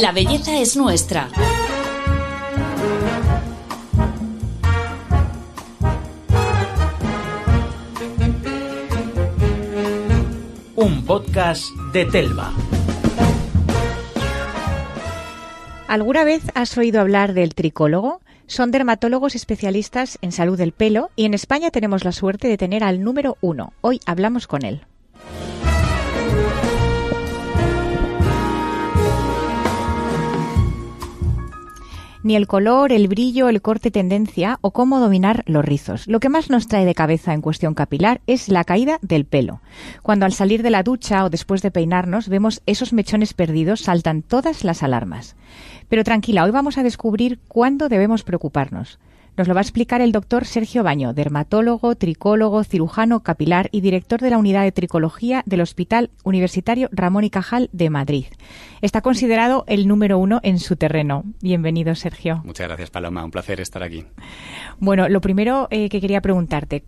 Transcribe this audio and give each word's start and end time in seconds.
La 0.00 0.10
belleza 0.10 0.58
es 0.58 0.74
nuestra. 0.74 1.28
Un 10.76 11.04
podcast 11.04 11.66
de 11.92 12.06
Telva. 12.06 12.54
¿Alguna 15.88 16.24
vez 16.24 16.42
has 16.54 16.78
oído 16.78 17.02
hablar 17.02 17.34
del 17.34 17.54
tricólogo? 17.54 18.22
Son 18.46 18.70
dermatólogos 18.70 19.34
especialistas 19.34 20.16
en 20.22 20.32
salud 20.32 20.56
del 20.56 20.72
pelo 20.72 21.10
y 21.16 21.26
en 21.26 21.34
España 21.34 21.70
tenemos 21.70 22.04
la 22.04 22.12
suerte 22.12 22.48
de 22.48 22.56
tener 22.56 22.82
al 22.82 23.04
número 23.04 23.36
uno. 23.42 23.74
Hoy 23.82 24.00
hablamos 24.06 24.46
con 24.46 24.64
él. 24.64 24.86
Ni 32.22 32.36
el 32.36 32.46
color, 32.46 32.92
el 32.92 33.08
brillo, 33.08 33.48
el 33.48 33.62
corte 33.62 33.90
tendencia 33.90 34.58
o 34.60 34.70
cómo 34.70 35.00
dominar 35.00 35.42
los 35.46 35.64
rizos. 35.64 36.06
Lo 36.06 36.20
que 36.20 36.28
más 36.28 36.50
nos 36.50 36.68
trae 36.68 36.84
de 36.84 36.94
cabeza 36.94 37.34
en 37.34 37.40
cuestión 37.40 37.74
capilar 37.74 38.20
es 38.26 38.48
la 38.48 38.64
caída 38.64 38.98
del 39.02 39.24
pelo. 39.24 39.60
Cuando 40.02 40.26
al 40.26 40.32
salir 40.32 40.62
de 40.62 40.70
la 40.70 40.82
ducha 40.82 41.24
o 41.24 41.30
después 41.30 41.62
de 41.62 41.70
peinarnos 41.70 42.28
vemos 42.28 42.62
esos 42.66 42.92
mechones 42.92 43.34
perdidos, 43.34 43.80
saltan 43.82 44.22
todas 44.22 44.64
las 44.64 44.82
alarmas. 44.82 45.36
Pero 45.88 46.04
tranquila, 46.04 46.44
hoy 46.44 46.50
vamos 46.50 46.78
a 46.78 46.82
descubrir 46.82 47.38
cuándo 47.48 47.88
debemos 47.88 48.22
preocuparnos. 48.24 48.98
Nos 49.34 49.48
lo 49.48 49.54
va 49.54 49.60
a 49.60 49.62
explicar 49.62 50.02
el 50.02 50.12
doctor 50.12 50.44
Sergio 50.44 50.82
Baño, 50.82 51.14
dermatólogo, 51.14 51.94
tricólogo, 51.94 52.64
cirujano 52.64 53.22
capilar 53.22 53.70
y 53.72 53.80
director 53.80 54.20
de 54.20 54.28
la 54.28 54.36
unidad 54.36 54.62
de 54.62 54.72
tricología 54.72 55.42
del 55.46 55.62
Hospital 55.62 56.10
Universitario 56.22 56.90
Ramón 56.92 57.24
y 57.24 57.30
Cajal 57.30 57.70
de 57.72 57.88
Madrid. 57.88 58.26
Está 58.82 59.00
considerado 59.00 59.64
el 59.68 59.88
número 59.88 60.18
uno 60.18 60.40
en 60.42 60.58
su 60.58 60.76
terreno. 60.76 61.24
Bienvenido, 61.40 61.94
Sergio. 61.94 62.42
Muchas 62.44 62.68
gracias, 62.68 62.90
Paloma. 62.90 63.24
Un 63.24 63.30
placer 63.30 63.58
estar 63.60 63.82
aquí. 63.82 64.04
Bueno, 64.78 65.08
lo 65.08 65.22
primero 65.22 65.66
eh, 65.70 65.88
que 65.88 66.02
quería 66.02 66.20
preguntarte, 66.20 66.84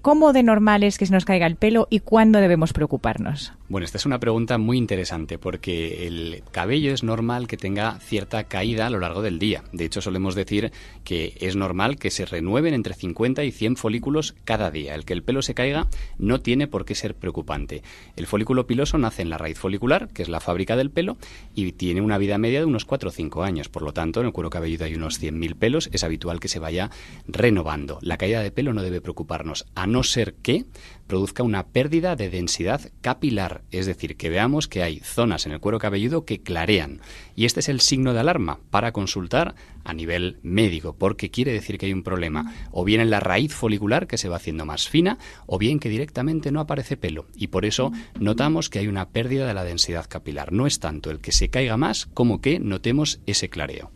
¿Cómo 0.00 0.32
de 0.32 0.44
normal 0.44 0.84
es 0.84 0.96
que 0.96 1.06
se 1.06 1.12
nos 1.12 1.24
caiga 1.24 1.46
el 1.46 1.56
pelo 1.56 1.88
y 1.90 2.00
cuándo 2.00 2.38
debemos 2.38 2.72
preocuparnos? 2.72 3.52
Bueno, 3.72 3.86
esta 3.86 3.96
es 3.96 4.04
una 4.04 4.20
pregunta 4.20 4.58
muy 4.58 4.76
interesante 4.76 5.38
porque 5.38 6.06
el 6.06 6.42
cabello 6.50 6.92
es 6.92 7.02
normal 7.02 7.46
que 7.46 7.56
tenga 7.56 7.98
cierta 8.00 8.44
caída 8.44 8.86
a 8.86 8.90
lo 8.90 8.98
largo 8.98 9.22
del 9.22 9.38
día. 9.38 9.64
De 9.72 9.86
hecho, 9.86 10.02
solemos 10.02 10.34
decir 10.34 10.72
que 11.04 11.38
es 11.40 11.56
normal 11.56 11.96
que 11.96 12.10
se 12.10 12.26
renueven 12.26 12.74
entre 12.74 12.92
50 12.92 13.42
y 13.44 13.50
100 13.50 13.76
folículos 13.76 14.34
cada 14.44 14.70
día. 14.70 14.94
El 14.94 15.06
que 15.06 15.14
el 15.14 15.22
pelo 15.22 15.40
se 15.40 15.54
caiga 15.54 15.86
no 16.18 16.42
tiene 16.42 16.66
por 16.66 16.84
qué 16.84 16.94
ser 16.94 17.14
preocupante. 17.14 17.82
El 18.14 18.26
folículo 18.26 18.66
piloso 18.66 18.98
nace 18.98 19.22
en 19.22 19.30
la 19.30 19.38
raíz 19.38 19.58
folicular, 19.58 20.08
que 20.08 20.20
es 20.20 20.28
la 20.28 20.40
fábrica 20.40 20.76
del 20.76 20.90
pelo, 20.90 21.16
y 21.54 21.72
tiene 21.72 22.02
una 22.02 22.18
vida 22.18 22.36
media 22.36 22.60
de 22.60 22.66
unos 22.66 22.84
4 22.84 23.08
o 23.08 23.10
5 23.10 23.42
años. 23.42 23.70
Por 23.70 23.84
lo 23.84 23.94
tanto, 23.94 24.20
en 24.20 24.26
el 24.26 24.32
cuero 24.34 24.50
cabelludo 24.50 24.84
hay 24.84 24.96
unos 24.96 25.18
100.000 25.18 25.54
pelos. 25.56 25.88
Es 25.94 26.04
habitual 26.04 26.40
que 26.40 26.48
se 26.48 26.58
vaya 26.58 26.90
renovando. 27.26 28.00
La 28.02 28.18
caída 28.18 28.42
de 28.42 28.50
pelo 28.50 28.74
no 28.74 28.82
debe 28.82 29.00
preocuparnos 29.00 29.64
a 29.74 29.86
no 29.86 30.02
ser 30.02 30.34
que 30.34 30.66
produzca 31.12 31.42
una 31.42 31.66
pérdida 31.66 32.16
de 32.16 32.30
densidad 32.30 32.90
capilar, 33.02 33.60
es 33.70 33.84
decir, 33.84 34.16
que 34.16 34.30
veamos 34.30 34.66
que 34.66 34.82
hay 34.82 35.00
zonas 35.00 35.44
en 35.44 35.52
el 35.52 35.60
cuero 35.60 35.78
cabelludo 35.78 36.24
que 36.24 36.40
clarean. 36.40 37.02
Y 37.36 37.44
este 37.44 37.60
es 37.60 37.68
el 37.68 37.82
signo 37.82 38.14
de 38.14 38.20
alarma 38.20 38.60
para 38.70 38.92
consultar 38.92 39.54
a 39.84 39.92
nivel 39.92 40.38
médico, 40.42 40.96
porque 40.98 41.30
quiere 41.30 41.52
decir 41.52 41.76
que 41.76 41.84
hay 41.84 41.92
un 41.92 42.02
problema, 42.02 42.54
o 42.70 42.82
bien 42.82 43.02
en 43.02 43.10
la 43.10 43.20
raíz 43.20 43.52
folicular 43.52 44.06
que 44.06 44.16
se 44.16 44.30
va 44.30 44.36
haciendo 44.36 44.64
más 44.64 44.88
fina, 44.88 45.18
o 45.44 45.58
bien 45.58 45.80
que 45.80 45.90
directamente 45.90 46.50
no 46.50 46.60
aparece 46.60 46.96
pelo. 46.96 47.26
Y 47.36 47.48
por 47.48 47.66
eso 47.66 47.92
notamos 48.18 48.70
que 48.70 48.78
hay 48.78 48.88
una 48.88 49.10
pérdida 49.10 49.46
de 49.46 49.52
la 49.52 49.64
densidad 49.64 50.06
capilar. 50.08 50.50
No 50.50 50.66
es 50.66 50.80
tanto 50.80 51.10
el 51.10 51.20
que 51.20 51.32
se 51.32 51.50
caiga 51.50 51.76
más 51.76 52.06
como 52.14 52.40
que 52.40 52.58
notemos 52.58 53.20
ese 53.26 53.50
clareo. 53.50 53.90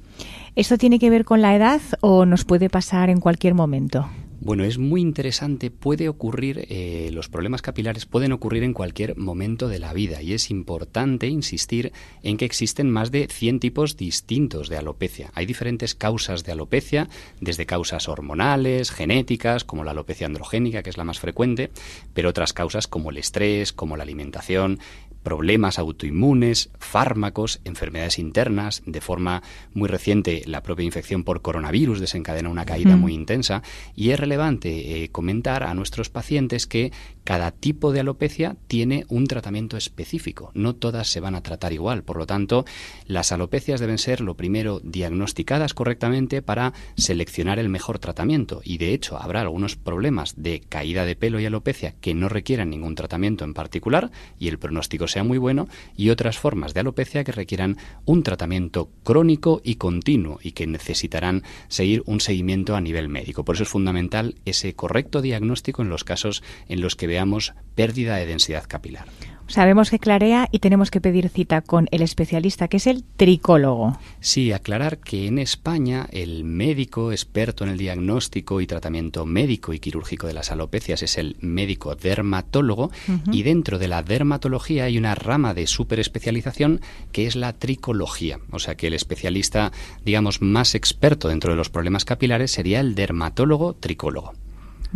¿Esto 0.55 0.77
tiene 0.77 0.99
que 0.99 1.09
ver 1.09 1.25
con 1.25 1.41
la 1.41 1.57
edad 1.57 1.81
o 2.03 2.27
nos 2.27 2.45
puede 2.45 2.69
pasar 2.69 3.09
en 3.09 3.21
cualquier 3.21 3.55
momento? 3.55 4.07
Bueno, 4.39 4.65
es 4.65 4.77
muy 4.77 5.01
interesante, 5.01 5.71
puede 5.71 6.09
ocurrir, 6.09 6.67
eh, 6.69 7.09
los 7.13 7.29
problemas 7.29 7.63
capilares 7.63 8.05
pueden 8.05 8.33
ocurrir 8.33 8.65
en 8.65 8.75
cualquier 8.75 9.17
momento 9.17 9.67
de 9.67 9.79
la 9.79 9.95
vida 9.95 10.21
y 10.21 10.35
es 10.35 10.51
importante 10.51 11.27
insistir 11.27 11.93
en 12.23 12.37
que 12.37 12.45
existen 12.45 12.91
más 12.91 13.11
de 13.11 13.29
100 13.29 13.61
tipos 13.61 13.97
distintos 13.97 14.69
de 14.69 14.77
alopecia. 14.77 15.31
Hay 15.35 15.47
diferentes 15.47 15.95
causas 15.95 16.45
de 16.45 16.53
alopecia, 16.53 17.09
desde 17.41 17.67
causas 17.67 18.09
hormonales, 18.09 18.91
genéticas, 18.91 19.65
como 19.65 19.85
la 19.85 19.93
alopecia 19.93 20.27
androgénica, 20.27 20.83
que 20.83 20.91
es 20.91 20.99
la 20.99 21.05
más 21.05 21.19
frecuente, 21.19 21.71
pero 22.13 22.29
otras 22.29 22.53
causas 22.53 22.87
como 22.87 23.11
el 23.11 23.17
estrés, 23.17 23.73
como 23.73 23.97
la 23.97 24.03
alimentación, 24.03 24.81
problemas 25.27 25.81
autoinmunes, 25.81 26.71
fármacos, 26.79 27.61
enfermedades 27.65 28.21
internas. 28.21 28.85
De 28.87 29.01
forma 29.01 29.43
muy 29.75 29.89
reciente, 29.89 30.43
la 30.47 30.63
propia 30.63 30.85
infección 30.85 31.25
por 31.25 31.43
coronavirus 31.43 31.99
desencadena 31.99 32.49
una 32.49 32.65
caída 32.65 32.95
muy 32.95 33.13
intensa 33.13 33.65
y 33.97 34.11
es 34.11 34.21
relevante 34.21 35.03
eh, 35.03 35.09
comentar 35.09 35.65
a 35.65 35.75
nuestros 35.75 36.11
pacientes 36.11 36.69
que 36.69 36.93
cada 37.27 37.51
tipo 37.51 37.91
de 37.91 37.99
alopecia 37.99 38.57
tiene 38.69 39.05
un 39.09 39.27
tratamiento 39.27 39.77
específico. 39.77 40.53
No 40.55 40.77
todas 40.77 41.09
se 41.09 41.19
van 41.19 41.35
a 41.35 41.43
tratar 41.43 41.73
igual. 41.73 42.05
Por 42.05 42.19
lo 42.19 42.25
tanto, 42.25 42.65
las 43.09 43.33
alopecias 43.33 43.81
deben 43.81 43.99
ser, 43.99 44.21
lo 44.21 44.37
primero, 44.37 44.79
diagnosticadas 44.85 45.75
correctamente 45.75 46.41
para 46.41 46.73
seleccionar 46.97 47.59
el 47.59 47.69
mejor 47.69 47.99
tratamiento. 47.99 48.61
Y 48.63 48.79
de 48.79 48.95
hecho, 48.95 49.21
habrá 49.21 49.41
algunos 49.41 49.75
problemas 49.75 50.35
de 50.37 50.61
caída 50.61 51.05
de 51.05 51.17
pelo 51.17 51.41
y 51.41 51.47
alopecia 51.47 51.97
que 52.01 52.15
no 52.15 52.29
requieran 52.29 52.71
ningún 52.71 52.95
tratamiento 52.95 53.45
en 53.45 53.55
particular 53.55 54.13
y 54.39 54.47
el 54.47 54.61
pronóstico 54.61 55.09
sea 55.09 55.25
muy 55.25 55.39
bueno 55.39 55.67
y 55.97 56.11
otras 56.11 56.39
formas 56.39 56.75
de 56.75 56.81
alopecia 56.81 57.25
que 57.25 57.33
requieran 57.33 57.77
un 58.05 58.23
tratamiento 58.23 58.89
crónico 59.03 59.61
y 59.65 59.75
continuo 59.75 60.39
y 60.41 60.53
que 60.53 60.69
necesitarán 60.69 61.43
seguir 61.67 62.05
un 62.07 62.21
seguimiento 62.21 62.77
a 62.77 62.81
nivel 62.81 63.09
médico. 63.09 63.45
Por 63.45 63.57
eso 63.57 63.65
es 63.65 63.69
fundamental 63.69 64.37
ese 64.45 64.75
correcto 64.75 65.23
diagnóstico 65.23 65.83
en 65.83 65.89
los 65.89 66.05
casos 66.05 66.45
en 66.69 66.81
los 66.81 66.95
que 66.95 67.16
veamos 67.17 67.55
pérdida 67.75 68.17
de 68.17 68.27
densidad 68.27 68.65
capilar. 68.69 69.07
Sabemos 69.49 69.91
que 69.91 70.01
clarea 70.01 70.49
y 70.51 70.59
tenemos 70.59 70.91
que 70.91 71.01
pedir 71.01 71.29
cita 71.29 71.61
con 71.61 71.87
el 71.93 72.03
especialista, 72.03 72.67
que 72.67 72.79
es 72.79 72.87
el 72.89 73.05
tricólogo. 73.05 73.97
Sí, 74.19 74.51
aclarar 74.51 74.99
que 74.99 75.29
en 75.29 75.39
España 75.39 76.09
el 76.11 76.43
médico 76.43 77.13
experto 77.13 77.63
en 77.63 77.71
el 77.71 77.79
diagnóstico 77.79 78.61
y 78.61 78.67
tratamiento 78.67 79.25
médico 79.25 79.73
y 79.73 79.79
quirúrgico 79.79 80.27
de 80.27 80.35
las 80.35 80.51
alopecias 80.51 81.03
es 81.05 81.17
el 81.17 81.37
médico 81.41 81.95
dermatólogo 81.95 82.91
y 83.31 83.45
dentro 83.45 83.79
de 83.79 83.89
la 83.89 84.03
dermatología 84.03 84.85
hay 84.85 84.99
una 84.99 85.15
rama 85.15 85.55
de 85.55 85.69
superespecialización 85.69 86.81
que 87.13 87.27
es 87.27 87.37
la 87.37 87.53
tricología. 87.53 88.41
O 88.51 88.59
sea 88.59 88.75
que 88.75 88.89
el 88.89 88.95
especialista, 88.95 89.71
digamos, 90.05 90.43
más 90.43 90.75
experto 90.75 91.29
dentro 91.29 91.53
de 91.53 91.57
los 91.57 91.71
problemas 91.71 92.05
capilares 92.05 92.51
sería 92.51 92.81
el 92.81 92.97
dermatólogo 92.97 93.75
tricólogo. 93.75 94.33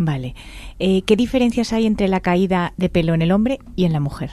Vale. 0.03 0.34
Eh, 0.78 1.03
¿Qué 1.03 1.15
diferencias 1.15 1.75
hay 1.75 1.84
entre 1.84 2.09
la 2.09 2.21
caída 2.21 2.72
de 2.78 2.88
pelo 2.88 3.12
en 3.12 3.21
el 3.21 3.33
hombre 3.33 3.59
y 3.77 3.84
en 3.84 3.93
la 3.93 4.00
mujer? 4.00 4.31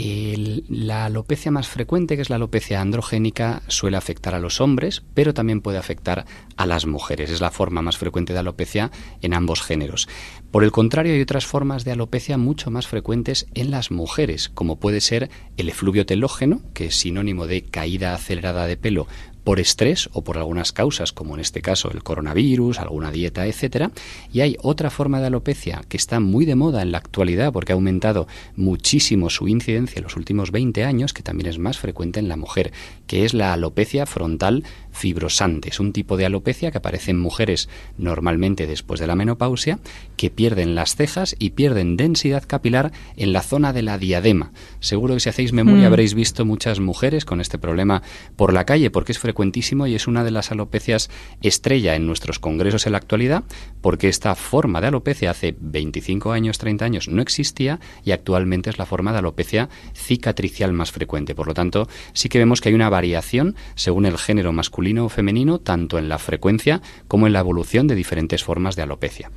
la 0.00 1.06
alopecia 1.06 1.50
más 1.50 1.66
frecuente, 1.66 2.14
que 2.14 2.22
es 2.22 2.30
la 2.30 2.36
alopecia 2.36 2.80
androgénica, 2.80 3.62
suele 3.66 3.96
afectar 3.96 4.32
a 4.32 4.38
los 4.38 4.60
hombres, 4.60 5.02
pero 5.12 5.34
también 5.34 5.60
puede 5.60 5.76
afectar 5.76 6.24
a 6.56 6.66
las 6.66 6.86
mujeres. 6.86 7.30
Es 7.30 7.40
la 7.40 7.50
forma 7.50 7.82
más 7.82 7.98
frecuente 7.98 8.32
de 8.32 8.38
alopecia 8.38 8.92
en 9.22 9.34
ambos 9.34 9.60
géneros. 9.60 10.08
Por 10.52 10.62
el 10.62 10.70
contrario, 10.70 11.14
hay 11.14 11.20
otras 11.20 11.46
formas 11.46 11.84
de 11.84 11.90
alopecia 11.90 12.38
mucho 12.38 12.70
más 12.70 12.86
frecuentes 12.86 13.48
en 13.54 13.72
las 13.72 13.90
mujeres, 13.90 14.48
como 14.48 14.78
puede 14.78 15.00
ser 15.00 15.30
el 15.56 15.68
efluvio 15.68 16.06
telógeno, 16.06 16.60
que 16.74 16.86
es 16.86 16.94
sinónimo 16.94 17.48
de 17.48 17.62
caída 17.62 18.14
acelerada 18.14 18.68
de 18.68 18.76
pelo 18.76 19.08
por 19.48 19.60
estrés 19.60 20.10
o 20.12 20.22
por 20.22 20.36
algunas 20.36 20.72
causas, 20.72 21.10
como 21.12 21.32
en 21.32 21.40
este 21.40 21.62
caso 21.62 21.90
el 21.90 22.02
coronavirus, 22.02 22.80
alguna 22.80 23.10
dieta, 23.10 23.46
etcétera. 23.46 23.92
Y 24.30 24.42
hay 24.42 24.58
otra 24.60 24.90
forma 24.90 25.20
de 25.20 25.28
alopecia 25.28 25.80
que 25.88 25.96
está 25.96 26.20
muy 26.20 26.44
de 26.44 26.54
moda 26.54 26.82
en 26.82 26.92
la 26.92 26.98
actualidad 26.98 27.50
porque 27.50 27.72
ha 27.72 27.74
aumentado 27.74 28.28
muchísimo 28.56 29.30
su 29.30 29.48
incidencia 29.48 30.00
en 30.00 30.04
los 30.04 30.16
últimos 30.16 30.50
20 30.50 30.84
años, 30.84 31.14
que 31.14 31.22
también 31.22 31.48
es 31.48 31.58
más 31.58 31.78
frecuente 31.78 32.20
en 32.20 32.28
la 32.28 32.36
mujer, 32.36 32.72
que 33.06 33.24
es 33.24 33.32
la 33.32 33.54
alopecia 33.54 34.04
frontal 34.04 34.64
fibrosante. 34.98 35.70
Es 35.70 35.80
un 35.80 35.92
tipo 35.92 36.16
de 36.16 36.26
alopecia 36.26 36.70
que 36.70 36.78
aparece 36.78 37.10
en 37.10 37.18
mujeres 37.18 37.68
normalmente 37.96 38.66
después 38.66 39.00
de 39.00 39.06
la 39.06 39.16
menopausia, 39.16 39.78
que 40.16 40.30
pierden 40.30 40.74
las 40.74 40.94
cejas 40.96 41.34
y 41.38 41.50
pierden 41.50 41.96
densidad 41.96 42.44
capilar 42.46 42.92
en 43.16 43.32
la 43.32 43.42
zona 43.42 43.72
de 43.72 43.82
la 43.82 43.98
diadema. 43.98 44.52
Seguro 44.80 45.14
que 45.14 45.20
si 45.20 45.28
hacéis 45.28 45.52
memoria 45.52 45.84
mm. 45.84 45.92
habréis 45.92 46.14
visto 46.14 46.44
muchas 46.44 46.80
mujeres 46.80 47.24
con 47.24 47.40
este 47.40 47.58
problema 47.58 48.02
por 48.36 48.52
la 48.52 48.64
calle 48.64 48.90
porque 48.90 49.12
es 49.12 49.18
frecuente 49.18 49.48
y 49.86 49.94
es 49.94 50.06
una 50.06 50.24
de 50.24 50.30
las 50.30 50.50
alopecias 50.50 51.10
estrella 51.42 51.94
en 51.94 52.06
nuestros 52.06 52.38
congresos 52.38 52.86
en 52.86 52.92
la 52.92 52.98
actualidad, 52.98 53.44
porque 53.80 54.08
esta 54.08 54.34
forma 54.34 54.80
de 54.80 54.88
alopecia 54.88 55.30
hace 55.30 55.54
25 55.58 56.32
años, 56.32 56.58
30 56.58 56.84
años 56.84 57.08
no 57.08 57.22
existía 57.22 57.80
y 58.04 58.12
actualmente 58.12 58.70
es 58.70 58.78
la 58.78 58.86
forma 58.86 59.12
de 59.12 59.18
alopecia 59.18 59.68
cicatricial 59.94 60.72
más 60.72 60.92
frecuente. 60.92 61.34
Por 61.34 61.46
lo 61.46 61.54
tanto, 61.54 61.88
sí 62.12 62.28
que 62.28 62.38
vemos 62.38 62.60
que 62.60 62.68
hay 62.68 62.74
una 62.74 62.90
variación 62.90 63.56
según 63.74 64.06
el 64.06 64.18
género 64.18 64.52
masculino 64.52 64.87
femenino, 65.08 65.58
tanto 65.58 65.98
en 65.98 66.08
la 66.08 66.18
frecuencia 66.18 66.80
como 67.06 67.26
en 67.26 67.32
la 67.32 67.40
evolución 67.40 67.86
de 67.86 67.94
diferentes 67.94 68.44
formas 68.44 68.76
de 68.76 68.82
alopecia. 68.82 69.30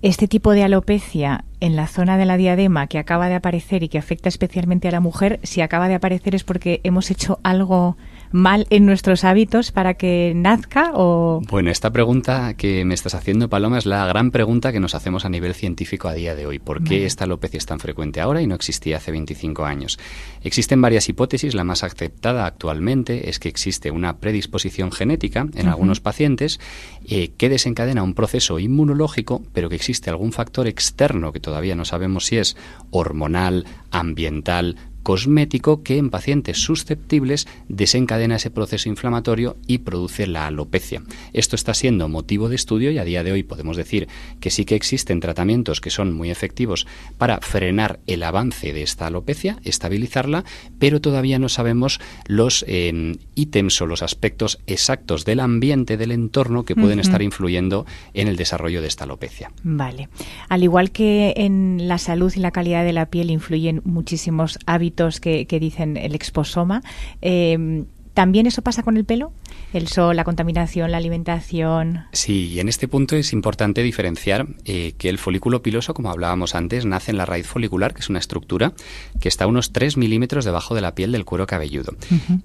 Este 0.00 0.28
tipo 0.28 0.52
de 0.52 0.62
alopecia 0.62 1.44
en 1.60 1.74
la 1.74 1.88
zona 1.88 2.16
de 2.18 2.24
la 2.24 2.36
diadema 2.36 2.86
que 2.86 2.98
acaba 2.98 3.28
de 3.28 3.34
aparecer 3.34 3.82
y 3.82 3.88
que 3.88 3.98
afecta 3.98 4.28
especialmente 4.28 4.86
a 4.86 4.92
la 4.92 5.00
mujer, 5.00 5.40
si 5.42 5.60
acaba 5.60 5.88
de 5.88 5.96
aparecer 5.96 6.36
es 6.36 6.44
porque 6.44 6.80
hemos 6.84 7.10
hecho 7.10 7.40
algo 7.42 7.96
mal 8.30 8.66
en 8.70 8.86
nuestros 8.86 9.24
hábitos 9.24 9.72
para 9.72 9.94
que 9.94 10.32
nazca 10.34 10.92
o 10.94 11.40
Bueno, 11.48 11.70
esta 11.70 11.90
pregunta 11.90 12.54
que 12.54 12.84
me 12.84 12.94
estás 12.94 13.14
haciendo, 13.14 13.48
Paloma, 13.48 13.78
es 13.78 13.86
la 13.86 14.06
gran 14.06 14.30
pregunta 14.30 14.72
que 14.72 14.80
nos 14.80 14.94
hacemos 14.94 15.24
a 15.24 15.28
nivel 15.28 15.54
científico 15.54 16.08
a 16.08 16.14
día 16.14 16.34
de 16.34 16.46
hoy. 16.46 16.58
¿Por 16.58 16.82
qué 16.82 17.06
esta 17.06 17.24
alopecia 17.24 17.58
es 17.58 17.66
tan 17.66 17.80
frecuente 17.80 18.20
ahora 18.20 18.42
y 18.42 18.46
no 18.46 18.54
existía 18.54 18.98
hace 18.98 19.10
25 19.10 19.64
años? 19.64 19.98
Existen 20.42 20.80
varias 20.80 21.08
hipótesis, 21.08 21.54
la 21.54 21.64
más 21.64 21.82
aceptada 21.82 22.46
actualmente 22.46 23.28
es 23.28 23.38
que 23.38 23.48
existe 23.48 23.90
una 23.90 24.18
predisposición 24.18 24.92
genética 24.92 25.46
en 25.54 25.68
algunos 25.68 26.00
pacientes 26.00 26.60
eh, 27.06 27.32
que 27.36 27.48
desencadena 27.48 28.02
un 28.02 28.14
proceso 28.14 28.58
inmunológico, 28.58 29.42
pero 29.52 29.68
que 29.68 29.76
existe 29.76 30.10
algún 30.10 30.32
factor 30.32 30.66
externo 30.66 31.32
que 31.32 31.40
todavía 31.40 31.74
no 31.74 31.84
sabemos 31.84 32.26
si 32.26 32.38
es 32.38 32.56
hormonal, 32.90 33.66
ambiental, 33.90 34.76
cosmético 35.08 35.82
que 35.82 35.96
en 35.96 36.10
pacientes 36.10 36.58
susceptibles 36.58 37.48
desencadena 37.66 38.36
ese 38.36 38.50
proceso 38.50 38.90
inflamatorio 38.90 39.56
y 39.66 39.78
produce 39.78 40.26
la 40.26 40.46
alopecia. 40.46 41.02
Esto 41.32 41.56
está 41.56 41.72
siendo 41.72 42.10
motivo 42.10 42.50
de 42.50 42.56
estudio 42.56 42.90
y 42.90 42.98
a 42.98 43.04
día 43.04 43.24
de 43.24 43.32
hoy 43.32 43.42
podemos 43.42 43.78
decir 43.78 44.06
que 44.38 44.50
sí 44.50 44.66
que 44.66 44.74
existen 44.74 45.20
tratamientos 45.20 45.80
que 45.80 45.88
son 45.88 46.12
muy 46.12 46.30
efectivos 46.30 46.86
para 47.16 47.40
frenar 47.40 48.00
el 48.06 48.22
avance 48.22 48.74
de 48.74 48.82
esta 48.82 49.06
alopecia, 49.06 49.56
estabilizarla, 49.64 50.44
pero 50.78 51.00
todavía 51.00 51.38
no 51.38 51.48
sabemos 51.48 52.00
los 52.26 52.66
eh, 52.68 53.16
ítems 53.34 53.80
o 53.80 53.86
los 53.86 54.02
aspectos 54.02 54.58
exactos 54.66 55.24
del 55.24 55.40
ambiente, 55.40 55.96
del 55.96 56.12
entorno 56.12 56.66
que 56.66 56.74
pueden 56.74 57.00
estar 57.00 57.22
influyendo 57.22 57.86
en 58.12 58.28
el 58.28 58.36
desarrollo 58.36 58.82
de 58.82 58.88
esta 58.88 59.04
alopecia. 59.04 59.52
Vale. 59.62 60.10
Al 60.50 60.64
igual 60.64 60.90
que 60.90 61.32
en 61.34 61.88
la 61.88 61.96
salud 61.96 62.30
y 62.36 62.40
la 62.40 62.50
calidad 62.50 62.84
de 62.84 62.92
la 62.92 63.06
piel 63.06 63.30
influyen 63.30 63.80
muchísimos 63.86 64.58
hábitos 64.66 64.97
que, 65.20 65.46
dicen 65.60 65.96
el 65.96 66.14
exposoma. 66.14 66.82
Eh, 67.22 67.84
¿También 68.14 68.46
eso 68.46 68.62
pasa 68.62 68.82
con 68.82 68.96
el 68.96 69.04
pelo? 69.04 69.32
El 69.72 69.86
sol, 69.86 70.16
la 70.16 70.24
contaminación, 70.24 70.90
la 70.90 70.96
alimentación. 70.96 72.06
Sí, 72.12 72.48
y 72.48 72.60
en 72.60 72.68
este 72.68 72.88
punto 72.88 73.16
es 73.16 73.34
importante 73.34 73.82
diferenciar 73.82 74.46
eh, 74.64 74.94
que 74.96 75.10
el 75.10 75.18
folículo 75.18 75.62
piloso, 75.62 75.92
como 75.92 76.10
hablábamos 76.10 76.54
antes, 76.54 76.86
nace 76.86 77.10
en 77.10 77.18
la 77.18 77.26
raíz 77.26 77.46
folicular, 77.46 77.92
que 77.92 78.00
es 78.00 78.08
una 78.08 78.18
estructura 78.18 78.72
que 79.20 79.28
está 79.28 79.44
a 79.44 79.46
unos 79.46 79.72
3 79.72 79.98
milímetros 79.98 80.46
debajo 80.46 80.74
de 80.74 80.80
la 80.80 80.94
piel 80.94 81.12
del 81.12 81.26
cuero 81.26 81.46
cabelludo. 81.46 81.94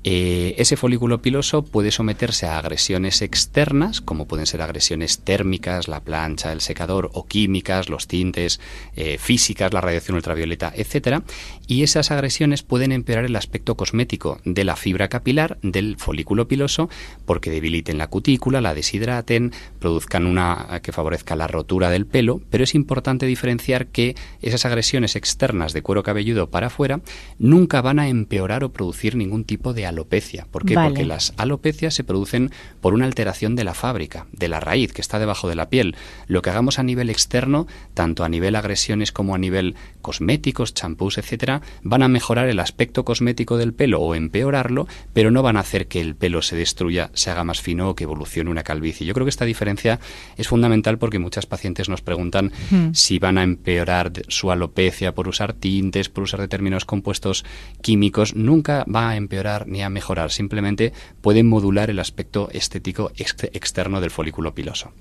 Eh, 0.03 0.55
ese 0.57 0.75
folículo 0.75 1.21
piloso 1.21 1.63
puede 1.63 1.91
someterse 1.91 2.45
a 2.45 2.57
agresiones 2.57 3.21
externas, 3.21 4.01
como 4.01 4.27
pueden 4.27 4.45
ser 4.45 4.61
agresiones 4.61 5.19
térmicas, 5.19 5.87
la 5.87 6.01
plancha, 6.01 6.51
el 6.51 6.59
secador, 6.59 7.09
o 7.13 7.25
químicas, 7.25 7.87
los 7.87 8.07
tintes, 8.07 8.59
eh, 8.97 9.17
físicas, 9.17 9.71
la 9.71 9.79
radiación 9.79 10.15
ultravioleta, 10.15 10.73
etcétera, 10.75 11.23
y 11.67 11.83
esas 11.83 12.11
agresiones 12.11 12.63
pueden 12.63 12.91
empeorar 12.91 13.25
el 13.25 13.35
aspecto 13.37 13.75
cosmético 13.75 14.39
de 14.43 14.65
la 14.65 14.75
fibra 14.75 15.07
capilar 15.07 15.57
del 15.61 15.95
folículo 15.97 16.49
piloso 16.49 16.89
porque 17.25 17.49
debiliten 17.49 17.97
la 17.97 18.07
cutícula, 18.07 18.61
la 18.61 18.73
deshidraten, 18.73 19.51
produzcan 19.79 20.25
una 20.25 20.79
que 20.81 20.91
favorezca 20.91 21.35
la 21.35 21.47
rotura 21.47 21.89
del 21.89 22.05
pelo, 22.05 22.41
pero 22.49 22.63
es 22.63 22.75
importante 22.75 23.25
diferenciar 23.25 23.87
que 23.87 24.15
esas 24.41 24.65
agresiones 24.65 25.15
externas 25.15 25.73
de 25.73 25.81
cuero 25.81 26.03
cabelludo 26.03 26.49
para 26.49 26.67
afuera 26.67 27.01
nunca 27.39 27.81
van 27.81 27.99
a 27.99 28.07
empeorar 28.07 28.63
o 28.63 28.71
producir 28.71 29.15
ningún 29.15 29.43
tipo 29.45 29.73
de 29.73 29.85
alopecia. 29.85 30.47
¿Por 30.51 30.65
qué? 30.65 30.75
Porque 30.75 31.05
las 31.05 31.33
alopecias 31.37 31.93
se 31.93 32.03
producen 32.03 32.51
por 32.81 32.93
una 32.93 33.05
alteración 33.05 33.55
de 33.55 33.63
la 33.63 33.73
fábrica, 33.73 34.27
de 34.31 34.47
la 34.47 34.59
raíz 34.59 34.93
que 34.93 35.01
está 35.01 35.19
debajo 35.19 35.47
de 35.47 35.55
la 35.55 35.69
piel. 35.69 35.95
Lo 36.27 36.41
que 36.41 36.49
hagamos 36.49 36.79
a 36.79 36.83
nivel 36.83 37.09
externo, 37.09 37.67
tanto 37.93 38.23
a 38.23 38.29
nivel 38.29 38.55
agresiones 38.55 39.11
como 39.11 39.35
a 39.35 39.37
nivel 39.37 39.75
cosméticos, 40.01 40.73
champús, 40.73 41.17
etcétera, 41.17 41.61
van 41.81 42.03
a 42.03 42.07
mejorar 42.07 42.49
el 42.49 42.59
aspecto 42.59 43.05
cosmético 43.05 43.57
del 43.57 43.73
pelo 43.73 44.01
o 44.01 44.15
empeorarlo, 44.15 44.87
pero 45.13 45.31
no 45.31 45.43
van 45.43 45.57
a 45.57 45.61
hacer 45.61 45.87
que 45.87 46.01
el 46.01 46.15
pelo 46.15 46.41
se 46.41 46.55
destruya, 46.55 47.11
se 47.13 47.29
haga 47.31 47.43
más 47.43 47.61
fino 47.61 47.89
o 47.89 47.95
que 47.95 48.03
evolucione 48.03 48.49
una 48.49 48.63
calvicie. 48.63 49.05
Yo 49.05 49.13
creo 49.13 49.25
que 49.25 49.29
esta 49.29 49.45
diferencia 49.45 49.99
es 50.37 50.47
fundamental 50.47 50.97
porque 50.97 51.19
muchas 51.19 51.45
pacientes 51.45 51.89
nos 51.89 52.01
preguntan 52.01 52.51
hmm. 52.71 52.89
si 52.93 53.19
van 53.19 53.37
a 53.37 53.43
empeorar 53.43 54.11
su 54.27 54.51
alopecia 54.51 55.13
por 55.13 55.27
usar 55.27 55.53
tintes, 55.53 56.09
por 56.09 56.23
usar 56.23 56.39
determinados 56.41 56.85
compuestos 56.85 57.45
químicos. 57.81 58.35
Nunca 58.35 58.85
va 58.93 59.09
a 59.09 59.15
empeorar 59.15 59.67
ni 59.67 59.81
a 59.81 59.89
mejorar, 59.89 60.31
simplemente 60.31 60.93
pueden 61.21 61.47
modular 61.47 61.89
el 61.89 61.99
aspecto 61.99 62.49
estético 62.51 63.11
externo 63.15 64.01
del 64.01 64.11
folículo 64.11 64.53
piloso. 64.53 64.91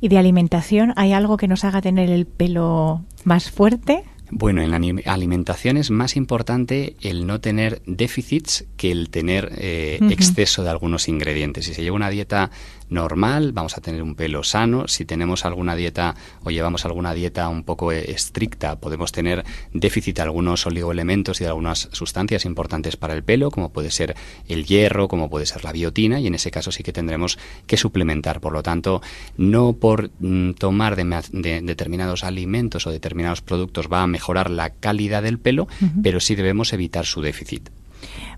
¿Y 0.00 0.08
de 0.08 0.18
alimentación 0.18 0.92
hay 0.96 1.12
algo 1.12 1.36
que 1.36 1.48
nos 1.48 1.64
haga 1.64 1.80
tener 1.80 2.10
el 2.10 2.26
pelo 2.26 3.04
más 3.24 3.50
fuerte? 3.50 4.04
Bueno, 4.30 4.62
en 4.62 4.70
la 4.70 5.12
alimentación 5.12 5.76
es 5.76 5.90
más 5.90 6.16
importante 6.16 6.96
el 7.00 7.26
no 7.26 7.40
tener 7.40 7.82
déficits 7.86 8.64
que 8.76 8.92
el 8.92 9.10
tener 9.10 9.52
eh, 9.56 9.98
exceso 10.10 10.62
de 10.62 10.70
algunos 10.70 11.08
ingredientes. 11.08 11.64
Si 11.64 11.74
se 11.74 11.82
lleva 11.82 11.96
una 11.96 12.10
dieta 12.10 12.50
normal, 12.90 13.52
vamos 13.52 13.76
a 13.76 13.80
tener 13.80 14.02
un 14.02 14.14
pelo 14.14 14.42
sano. 14.42 14.88
Si 14.88 15.04
tenemos 15.04 15.44
alguna 15.44 15.74
dieta 15.74 16.14
o 16.44 16.50
llevamos 16.50 16.84
alguna 16.84 17.14
dieta 17.14 17.48
un 17.48 17.64
poco 17.64 17.92
eh, 17.92 18.10
estricta, 18.10 18.76
podemos 18.76 19.12
tener 19.12 19.44
déficit 19.72 20.16
de 20.16 20.22
algunos 20.22 20.66
oligoelementos 20.66 21.40
y 21.40 21.44
de 21.44 21.48
algunas 21.48 21.88
sustancias 21.92 22.44
importantes 22.44 22.96
para 22.96 23.14
el 23.14 23.22
pelo, 23.22 23.50
como 23.50 23.70
puede 23.70 23.90
ser 23.90 24.14
el 24.48 24.66
hierro, 24.66 25.08
como 25.08 25.30
puede 25.30 25.46
ser 25.46 25.64
la 25.64 25.72
biotina, 25.72 26.20
y 26.20 26.26
en 26.26 26.34
ese 26.34 26.50
caso 26.50 26.72
sí 26.72 26.82
que 26.82 26.92
tendremos 26.92 27.38
que 27.66 27.76
suplementar. 27.76 28.40
Por 28.40 28.52
lo 28.52 28.62
tanto, 28.62 29.02
no 29.36 29.72
por 29.74 30.10
mm, 30.18 30.52
tomar 30.52 30.96
de, 30.96 31.60
determinados 31.62 32.24
alimentos 32.24 32.86
o 32.86 32.90
determinados 32.90 33.40
productos 33.40 33.88
va 33.90 34.02
a 34.02 34.06
mejorar 34.06 34.50
la 34.50 34.70
calidad 34.70 35.22
del 35.22 35.38
pelo, 35.38 35.68
pero 36.02 36.20
sí 36.20 36.34
debemos 36.34 36.72
evitar 36.72 37.06
su 37.06 37.22
déficit. 37.22 37.70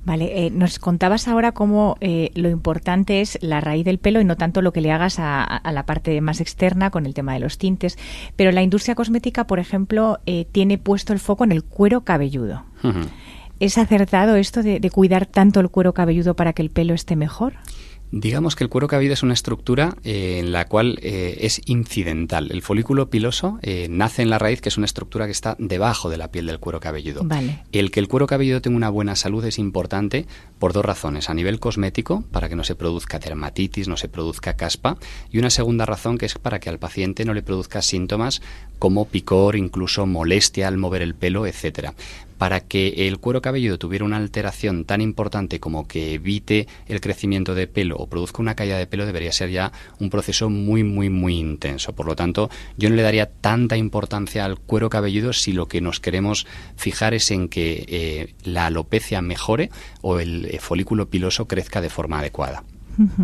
Vale, 0.04 0.46
eh, 0.46 0.50
nos 0.50 0.78
contabas 0.78 1.28
ahora 1.28 1.52
cómo 1.52 1.96
eh, 2.00 2.30
lo 2.34 2.48
importante 2.48 3.20
es 3.20 3.38
la 3.40 3.60
raíz 3.60 3.84
del 3.84 3.98
pelo 3.98 4.20
y 4.20 4.24
no 4.24 4.36
tanto 4.36 4.60
lo 4.62 4.72
que 4.72 4.80
le 4.80 4.90
hagas 4.90 5.18
a, 5.18 5.62
la 5.72 5.86
parte 5.86 6.20
más 6.20 6.40
externa 6.40 6.90
con 6.90 7.06
el 7.06 7.14
tema 7.14 7.34
de 7.34 7.40
los 7.40 7.58
tintes. 7.58 7.98
Pero 8.36 8.50
la 8.52 8.62
industria 8.62 8.94
cosmética, 8.94 9.46
por 9.46 9.58
ejemplo, 9.58 10.18
eh, 10.26 10.46
tiene 10.50 10.78
puesto 10.78 11.12
el 11.12 11.20
foco 11.20 11.44
en 11.44 11.52
el 11.52 11.62
cuero 11.62 12.02
cabelludo. 12.02 12.64
¿Es 13.60 13.78
acertado 13.78 14.34
esto 14.34 14.62
de 14.62 14.90
cuidar 14.90 15.26
tanto 15.26 15.60
el 15.60 15.68
cuero 15.68 15.94
cabelludo 15.94 16.34
para 16.34 16.52
que 16.52 16.62
el 16.62 16.70
pelo 16.70 16.94
esté 16.94 17.14
mejor? 17.14 17.54
Digamos 18.14 18.56
que 18.56 18.64
el 18.64 18.68
cuero 18.68 18.88
cabelludo 18.88 19.14
es 19.14 19.22
una 19.22 19.32
estructura 19.32 19.96
eh, 20.04 20.36
en 20.38 20.52
la 20.52 20.66
cual 20.66 20.98
eh, 21.00 21.38
es 21.40 21.62
incidental. 21.64 22.52
El 22.52 22.60
folículo 22.60 23.08
piloso 23.08 23.58
eh, 23.62 23.86
nace 23.88 24.20
en 24.20 24.28
la 24.28 24.38
raíz, 24.38 24.60
que 24.60 24.68
es 24.68 24.76
una 24.76 24.84
estructura 24.84 25.24
que 25.24 25.32
está 25.32 25.56
debajo 25.58 26.10
de 26.10 26.18
la 26.18 26.30
piel 26.30 26.44
del 26.44 26.58
cuero 26.58 26.78
cabelludo. 26.78 27.26
El 27.72 27.90
que 27.90 28.00
el 28.00 28.08
cuero 28.08 28.26
cabelludo 28.26 28.60
tenga 28.60 28.76
una 28.76 28.90
buena 28.90 29.16
salud 29.16 29.42
es 29.46 29.58
importante 29.58 30.26
por 30.58 30.74
dos 30.74 30.84
razones. 30.84 31.30
A 31.30 31.34
nivel 31.34 31.58
cosmético, 31.58 32.22
para 32.30 32.50
que 32.50 32.54
no 32.54 32.64
se 32.64 32.74
produzca 32.74 33.18
dermatitis, 33.18 33.88
no 33.88 33.96
se 33.96 34.10
produzca 34.10 34.56
caspa, 34.58 34.98
y 35.30 35.38
una 35.38 35.48
segunda 35.48 35.86
razón 35.86 36.18
que 36.18 36.26
es 36.26 36.34
para 36.34 36.60
que 36.60 36.68
al 36.68 36.78
paciente 36.78 37.24
no 37.24 37.32
le 37.32 37.42
produzca 37.42 37.80
síntomas 37.80 38.42
como 38.78 39.06
picor, 39.06 39.56
incluso 39.56 40.04
molestia 40.04 40.68
al 40.68 40.76
mover 40.76 41.00
el 41.00 41.14
pelo, 41.14 41.46
etcétera 41.46 41.94
para 42.42 42.58
que 42.58 43.06
el 43.06 43.20
cuero 43.20 43.40
cabelludo 43.40 43.78
tuviera 43.78 44.04
una 44.04 44.16
alteración 44.16 44.84
tan 44.84 45.00
importante 45.00 45.60
como 45.60 45.86
que 45.86 46.14
evite 46.14 46.66
el 46.88 47.00
crecimiento 47.00 47.54
de 47.54 47.68
pelo 47.68 47.94
o 47.96 48.08
produzca 48.08 48.42
una 48.42 48.56
caída 48.56 48.78
de 48.78 48.88
pelo 48.88 49.06
debería 49.06 49.30
ser 49.30 49.50
ya 49.50 49.70
un 50.00 50.10
proceso 50.10 50.50
muy 50.50 50.82
muy 50.82 51.08
muy 51.08 51.38
intenso. 51.38 51.92
Por 51.92 52.06
lo 52.06 52.16
tanto, 52.16 52.50
yo 52.76 52.90
no 52.90 52.96
le 52.96 53.02
daría 53.02 53.30
tanta 53.30 53.76
importancia 53.76 54.44
al 54.44 54.58
cuero 54.58 54.90
cabelludo 54.90 55.32
si 55.32 55.52
lo 55.52 55.68
que 55.68 55.80
nos 55.80 56.00
queremos 56.00 56.48
fijar 56.74 57.14
es 57.14 57.30
en 57.30 57.48
que 57.48 57.84
eh, 57.86 58.34
la 58.42 58.66
alopecia 58.66 59.22
mejore 59.22 59.70
o 60.00 60.18
el 60.18 60.46
eh, 60.46 60.58
folículo 60.58 61.08
piloso 61.08 61.46
crezca 61.46 61.80
de 61.80 61.90
forma 61.90 62.18
adecuada. 62.18 62.64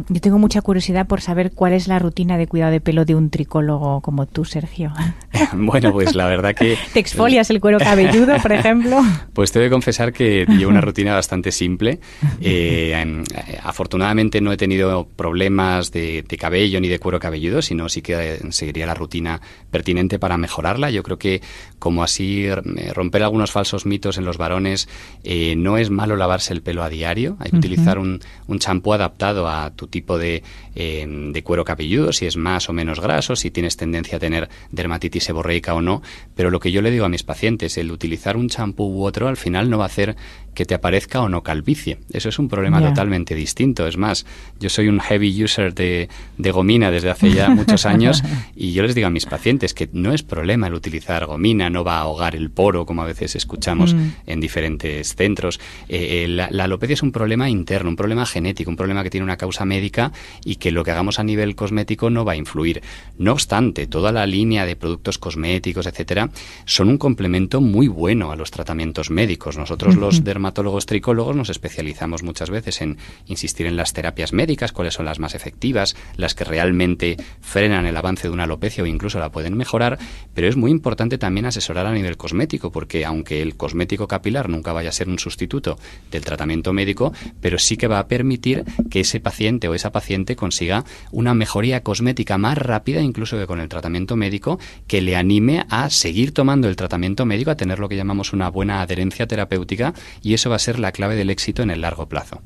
Yo 0.08 0.20
tengo 0.20 0.38
mucha 0.38 0.62
curiosidad 0.62 1.06
por 1.06 1.20
saber 1.20 1.52
cuál 1.52 1.72
es 1.72 1.88
la 1.88 1.98
rutina 1.98 2.38
de 2.38 2.46
cuidado 2.46 2.72
de 2.72 2.80
pelo 2.80 3.04
de 3.04 3.14
un 3.14 3.30
tricólogo 3.30 4.00
como 4.00 4.26
tú, 4.26 4.44
Sergio. 4.44 4.92
bueno, 5.52 5.92
pues 5.92 6.14
la 6.14 6.26
verdad 6.26 6.54
que... 6.54 6.76
¿Te 6.92 7.00
exfolias 7.00 7.50
el 7.50 7.60
cuero 7.60 7.78
cabelludo, 7.78 8.36
por 8.40 8.52
ejemplo? 8.58 9.00
Pues 9.32 9.52
te 9.52 9.58
voy 9.58 9.68
a 9.68 9.70
confesar 9.70 10.12
que 10.12 10.46
llevo 10.46 10.70
una 10.70 10.80
rutina 10.80 11.14
bastante 11.14 11.52
simple. 11.52 12.00
Eh, 12.40 12.92
em, 12.94 13.24
afortunadamente 13.62 14.40
no 14.40 14.52
he 14.52 14.56
tenido 14.56 15.06
problemas 15.06 15.92
de, 15.92 16.24
cabello 16.38 16.80
ni 16.80 16.88
de 16.88 16.98
cuero 16.98 17.18
cabelludo, 17.18 17.62
sino 17.62 17.88
sí 17.88 18.00
que 18.00 18.38
seguiría 18.50 18.86
la 18.86 18.94
rutina 18.94 19.40
pertinente 19.70 20.18
para 20.18 20.36
mejorarla. 20.36 20.90
Yo 20.90 21.02
creo 21.02 21.18
que 21.18 21.42
como 21.78 22.02
así 22.02 22.46
eh, 22.46 22.92
romper 22.94 23.22
algunos 23.22 23.50
falsos 23.50 23.86
mitos 23.86 24.18
en 24.18 24.24
los 24.24 24.38
varones, 24.38 24.88
eh, 25.24 25.54
no 25.56 25.78
es 25.78 25.90
malo 25.90 26.16
lavarse 26.16 26.52
el 26.52 26.62
pelo 26.62 26.82
a 26.82 26.88
diario. 26.88 27.36
Hay 27.40 27.50
que 27.50 27.56
utilizar 27.58 27.98
un 27.98 28.20
champú 28.58 28.92
adaptado 28.92 29.48
a 29.48 29.70
tu 29.70 29.86
tipo 29.86 30.18
de, 30.18 30.42
eh, 30.80 31.04
de 31.08 31.42
cuero 31.42 31.64
cabelludo, 31.64 32.12
si 32.12 32.26
es 32.26 32.36
más 32.36 32.68
o 32.68 32.72
menos 32.72 33.00
graso, 33.00 33.34
si 33.34 33.50
tienes 33.50 33.76
tendencia 33.76 34.18
a 34.18 34.20
tener 34.20 34.48
dermatitis 34.70 35.24
seborreica 35.24 35.74
o 35.74 35.82
no, 35.82 36.02
pero 36.36 36.50
lo 36.50 36.60
que 36.60 36.70
yo 36.70 36.82
le 36.82 36.92
digo 36.92 37.04
a 37.04 37.08
mis 37.08 37.24
pacientes, 37.24 37.76
el 37.78 37.90
utilizar 37.90 38.36
un 38.36 38.48
champú 38.48 38.84
u 38.84 39.04
otro 39.04 39.26
al 39.26 39.36
final 39.36 39.70
no 39.70 39.78
va 39.78 39.84
a 39.84 39.88
hacer 39.88 40.14
que 40.54 40.64
te 40.64 40.74
aparezca 40.74 41.20
o 41.20 41.28
no 41.28 41.42
calvicie. 41.42 41.98
Eso 42.12 42.28
es 42.28 42.38
un 42.38 42.48
problema 42.48 42.80
totalmente 42.80 43.34
distinto. 43.34 43.88
Es 43.88 43.96
más, 43.96 44.24
yo 44.60 44.68
soy 44.68 44.86
un 44.86 45.00
heavy 45.00 45.42
user 45.42 45.74
de, 45.74 46.08
de 46.36 46.50
gomina 46.52 46.92
desde 46.92 47.10
hace 47.10 47.32
ya 47.32 47.48
muchos 47.54 47.84
años 47.84 48.22
y 48.54 48.72
yo 48.72 48.84
les 48.84 48.94
digo 48.94 49.08
a 49.08 49.10
mis 49.10 49.26
pacientes 49.26 49.57
que 49.74 49.88
no 49.92 50.12
es 50.12 50.22
problema 50.22 50.66
el 50.66 50.74
utilizar 50.74 51.26
gomina, 51.26 51.70
no 51.70 51.84
va 51.84 51.98
a 51.98 52.00
ahogar 52.02 52.34
el 52.34 52.50
poro, 52.50 52.86
como 52.86 53.02
a 53.02 53.06
veces 53.06 53.36
escuchamos 53.36 53.94
mm. 53.94 54.08
en 54.26 54.40
diferentes 54.40 55.14
centros. 55.14 55.60
Eh, 55.88 56.24
eh, 56.24 56.28
la, 56.28 56.48
la, 56.50 56.64
alopecia 56.64 56.94
es 56.94 57.02
un 57.02 57.12
problema 57.12 57.48
interno, 57.50 57.90
un 57.90 57.96
problema 57.96 58.26
genético, 58.26 58.70
un 58.70 58.76
problema 58.76 59.02
que 59.02 59.10
tiene 59.10 59.24
una 59.24 59.36
causa 59.36 59.64
médica 59.64 60.12
y 60.44 60.56
que 60.56 60.70
lo 60.70 60.84
que 60.84 60.90
hagamos 60.90 61.18
a 61.18 61.24
nivel 61.24 61.56
cosmético 61.56 62.10
no 62.10 62.24
va 62.24 62.32
a 62.32 62.36
influir. 62.36 62.82
No 63.18 63.32
obstante, 63.32 63.86
toda 63.86 64.12
la 64.12 64.26
línea 64.26 64.66
de 64.66 64.76
productos 64.76 65.18
cosméticos, 65.18 65.86
etcétera, 65.86 66.30
son 66.64 66.88
un 66.88 66.98
complemento 66.98 67.60
muy 67.60 67.88
bueno 67.88 68.30
a 68.30 68.36
los 68.36 68.50
tratamientos 68.50 69.10
médicos. 69.10 69.56
Nosotros 69.56 69.96
los 69.96 70.24
dermatólogos 70.24 70.86
tricólogos 70.86 71.36
nos 71.36 71.50
especializamos 71.50 72.22
muchas 72.22 72.50
veces 72.50 72.80
en 72.80 72.98
insistir 73.26 73.66
en 73.66 73.76
las 73.76 73.92
terapias 73.92 74.32
médicas, 74.32 74.72
cuáles 74.72 74.94
son 74.94 75.06
las 75.06 75.18
más 75.18 75.34
efectivas, 75.34 75.96
las 76.16 76.34
que 76.34 76.44
realmente 76.44 77.16
frenan 77.40 77.86
el 77.86 77.96
avance 77.96 78.28
de 78.28 78.34
una 78.34 78.44
alopecia 78.44 78.84
o 78.84 78.86
incluso 78.86 79.18
la 79.18 79.30
pueden 79.30 79.47
mejorar, 79.56 79.98
pero 80.34 80.48
es 80.48 80.56
muy 80.56 80.70
importante 80.70 81.18
también 81.18 81.46
asesorar 81.46 81.86
a 81.86 81.92
nivel 81.92 82.16
cosmético, 82.16 82.72
porque 82.72 83.04
aunque 83.04 83.42
el 83.42 83.56
cosmético 83.56 84.08
capilar 84.08 84.48
nunca 84.48 84.72
vaya 84.72 84.90
a 84.90 84.92
ser 84.92 85.08
un 85.08 85.18
sustituto 85.18 85.78
del 86.10 86.24
tratamiento 86.24 86.72
médico, 86.72 87.12
pero 87.40 87.58
sí 87.58 87.76
que 87.76 87.86
va 87.86 87.98
a 87.98 88.08
permitir 88.08 88.64
que 88.90 89.00
ese 89.00 89.20
paciente 89.20 89.68
o 89.68 89.74
esa 89.74 89.92
paciente 89.92 90.36
consiga 90.36 90.84
una 91.10 91.34
mejoría 91.34 91.82
cosmética 91.82 92.38
más 92.38 92.58
rápida 92.58 93.00
incluso 93.00 93.36
que 93.36 93.46
con 93.46 93.60
el 93.60 93.68
tratamiento 93.68 94.16
médico, 94.16 94.58
que 94.86 95.00
le 95.00 95.16
anime 95.16 95.66
a 95.68 95.90
seguir 95.90 96.32
tomando 96.32 96.68
el 96.68 96.76
tratamiento 96.76 97.26
médico, 97.26 97.50
a 97.50 97.56
tener 97.56 97.78
lo 97.78 97.88
que 97.88 97.96
llamamos 97.96 98.32
una 98.32 98.48
buena 98.48 98.80
adherencia 98.80 99.26
terapéutica 99.26 99.94
y 100.22 100.34
eso 100.34 100.50
va 100.50 100.56
a 100.56 100.60
ser 100.60 100.78
la 100.78 100.92
clave 100.92 101.16
del 101.16 101.30
éxito 101.30 101.62
en 101.62 101.70
el 101.70 101.80
largo 101.80 102.08
plazo. 102.08 102.40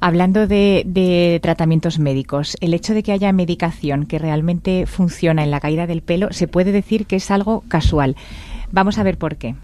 Hablando 0.00 0.46
de, 0.46 1.38
tratamientos 1.42 1.98
médicos, 1.98 2.56
el 2.60 2.74
hecho 2.74 2.94
de 2.94 3.02
que 3.02 3.12
haya 3.12 3.32
medicación 3.32 4.06
que 4.06 4.18
realmente 4.18 4.86
funciona 4.86 5.42
en 5.42 5.50
la 5.50 5.60
caída 5.60 5.86
del 5.86 6.02
pelo 6.02 6.32
se 6.32 6.48
puede 6.48 6.72
decir 6.72 7.06
que 7.06 7.16
es 7.16 7.30
algo 7.30 7.64
casual. 7.68 8.16
Vamos 8.70 8.98
a 8.98 9.02
ver 9.02 9.18
por 9.18 9.36
qué. 9.36 9.54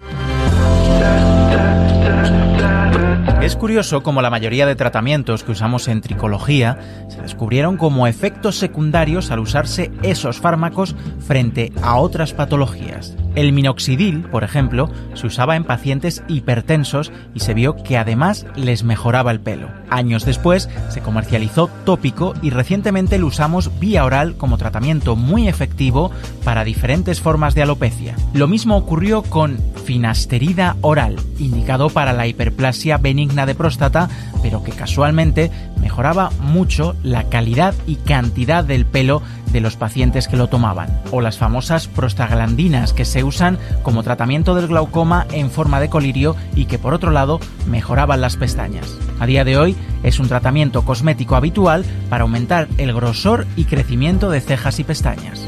Es 3.42 3.56
curioso 3.56 4.02
como 4.02 4.20
la 4.20 4.28
mayoría 4.28 4.66
de 4.66 4.76
tratamientos 4.76 5.44
que 5.44 5.52
usamos 5.52 5.88
en 5.88 6.02
tricología 6.02 6.78
se 7.08 7.22
descubrieron 7.22 7.78
como 7.78 8.06
efectos 8.06 8.56
secundarios 8.56 9.30
al 9.30 9.38
usarse 9.38 9.90
esos 10.02 10.38
fármacos 10.40 10.94
frente 11.26 11.72
a 11.82 11.96
otras 11.96 12.34
patologías. 12.34 13.16
El 13.36 13.52
minoxidil, 13.52 14.22
por 14.24 14.44
ejemplo, 14.44 14.90
se 15.14 15.26
usaba 15.26 15.56
en 15.56 15.64
pacientes 15.64 16.22
hipertensos 16.28 17.12
y 17.32 17.40
se 17.40 17.54
vio 17.54 17.76
que 17.76 17.96
además 17.96 18.44
les 18.56 18.82
mejoraba 18.82 19.30
el 19.30 19.40
pelo. 19.40 19.68
Años 19.88 20.26
después 20.26 20.68
se 20.88 21.00
comercializó 21.00 21.70
tópico 21.84 22.34
y 22.42 22.50
recientemente 22.50 23.18
lo 23.18 23.28
usamos 23.28 23.70
vía 23.80 24.04
oral 24.04 24.34
como 24.36 24.58
tratamiento 24.58 25.16
muy 25.16 25.48
efectivo 25.48 26.10
para 26.44 26.64
diferentes 26.64 27.20
formas 27.20 27.54
de 27.54 27.62
alopecia. 27.62 28.16
Lo 28.34 28.48
mismo 28.48 28.76
ocurrió 28.76 29.22
con 29.22 29.58
finasterida 29.84 30.76
oral, 30.82 31.16
indicado 31.38 31.88
para 31.88 32.12
la 32.12 32.26
hiperplasia 32.26 32.98
benigna 32.98 33.29
de 33.30 33.54
próstata, 33.54 34.08
pero 34.42 34.62
que 34.62 34.72
casualmente 34.72 35.50
mejoraba 35.80 36.30
mucho 36.40 36.94
la 37.02 37.24
calidad 37.24 37.74
y 37.86 37.96
cantidad 37.96 38.64
del 38.64 38.86
pelo 38.86 39.22
de 39.52 39.60
los 39.60 39.76
pacientes 39.76 40.28
que 40.28 40.36
lo 40.36 40.48
tomaban, 40.48 41.00
o 41.10 41.20
las 41.20 41.38
famosas 41.38 41.88
prostaglandinas 41.88 42.92
que 42.92 43.04
se 43.04 43.24
usan 43.24 43.58
como 43.82 44.02
tratamiento 44.02 44.54
del 44.54 44.68
glaucoma 44.68 45.26
en 45.32 45.50
forma 45.50 45.80
de 45.80 45.88
colirio 45.88 46.36
y 46.54 46.66
que 46.66 46.78
por 46.78 46.94
otro 46.94 47.10
lado 47.10 47.40
mejoraban 47.66 48.20
las 48.20 48.36
pestañas. 48.36 48.94
A 49.18 49.26
día 49.26 49.44
de 49.44 49.56
hoy 49.56 49.76
es 50.02 50.18
un 50.18 50.28
tratamiento 50.28 50.84
cosmético 50.84 51.36
habitual 51.36 51.84
para 52.08 52.22
aumentar 52.22 52.68
el 52.78 52.92
grosor 52.92 53.46
y 53.56 53.64
crecimiento 53.64 54.30
de 54.30 54.40
cejas 54.40 54.78
y 54.78 54.84
pestañas. 54.84 55.46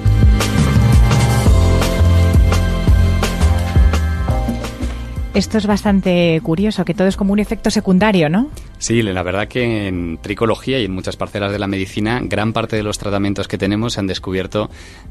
Esto 5.35 5.57
es 5.57 5.67
bastante 5.67 6.39
curioso, 6.43 6.85
que 6.85 6.93
todo 6.93 7.09
es 7.09 7.17
como 7.17 7.33
un 7.33 7.39
efecto 7.39 7.71
secundario, 7.71 8.29
¿no? 8.29 8.49
Sí, 8.83 9.01
la 9.01 9.23
verdad 9.23 9.47
que 9.47 9.87
en 9.87 10.19
tricología 10.21 10.81
y 10.81 10.87
en 10.87 10.91
muchas 10.91 11.17
parcelas 11.17 11.53
de 11.53 11.61
la 11.61 11.69
medicina, 11.69 12.21
gran 12.21 12.53
parte 12.53 12.75
de 12.75 12.83
los 12.83 12.99
tratamientos 12.99 13.47
que 13.47 13.57
tenemos 13.57 13.93
se 13.93 14.01
han 14.01 14.09
descubierto 14.09 14.71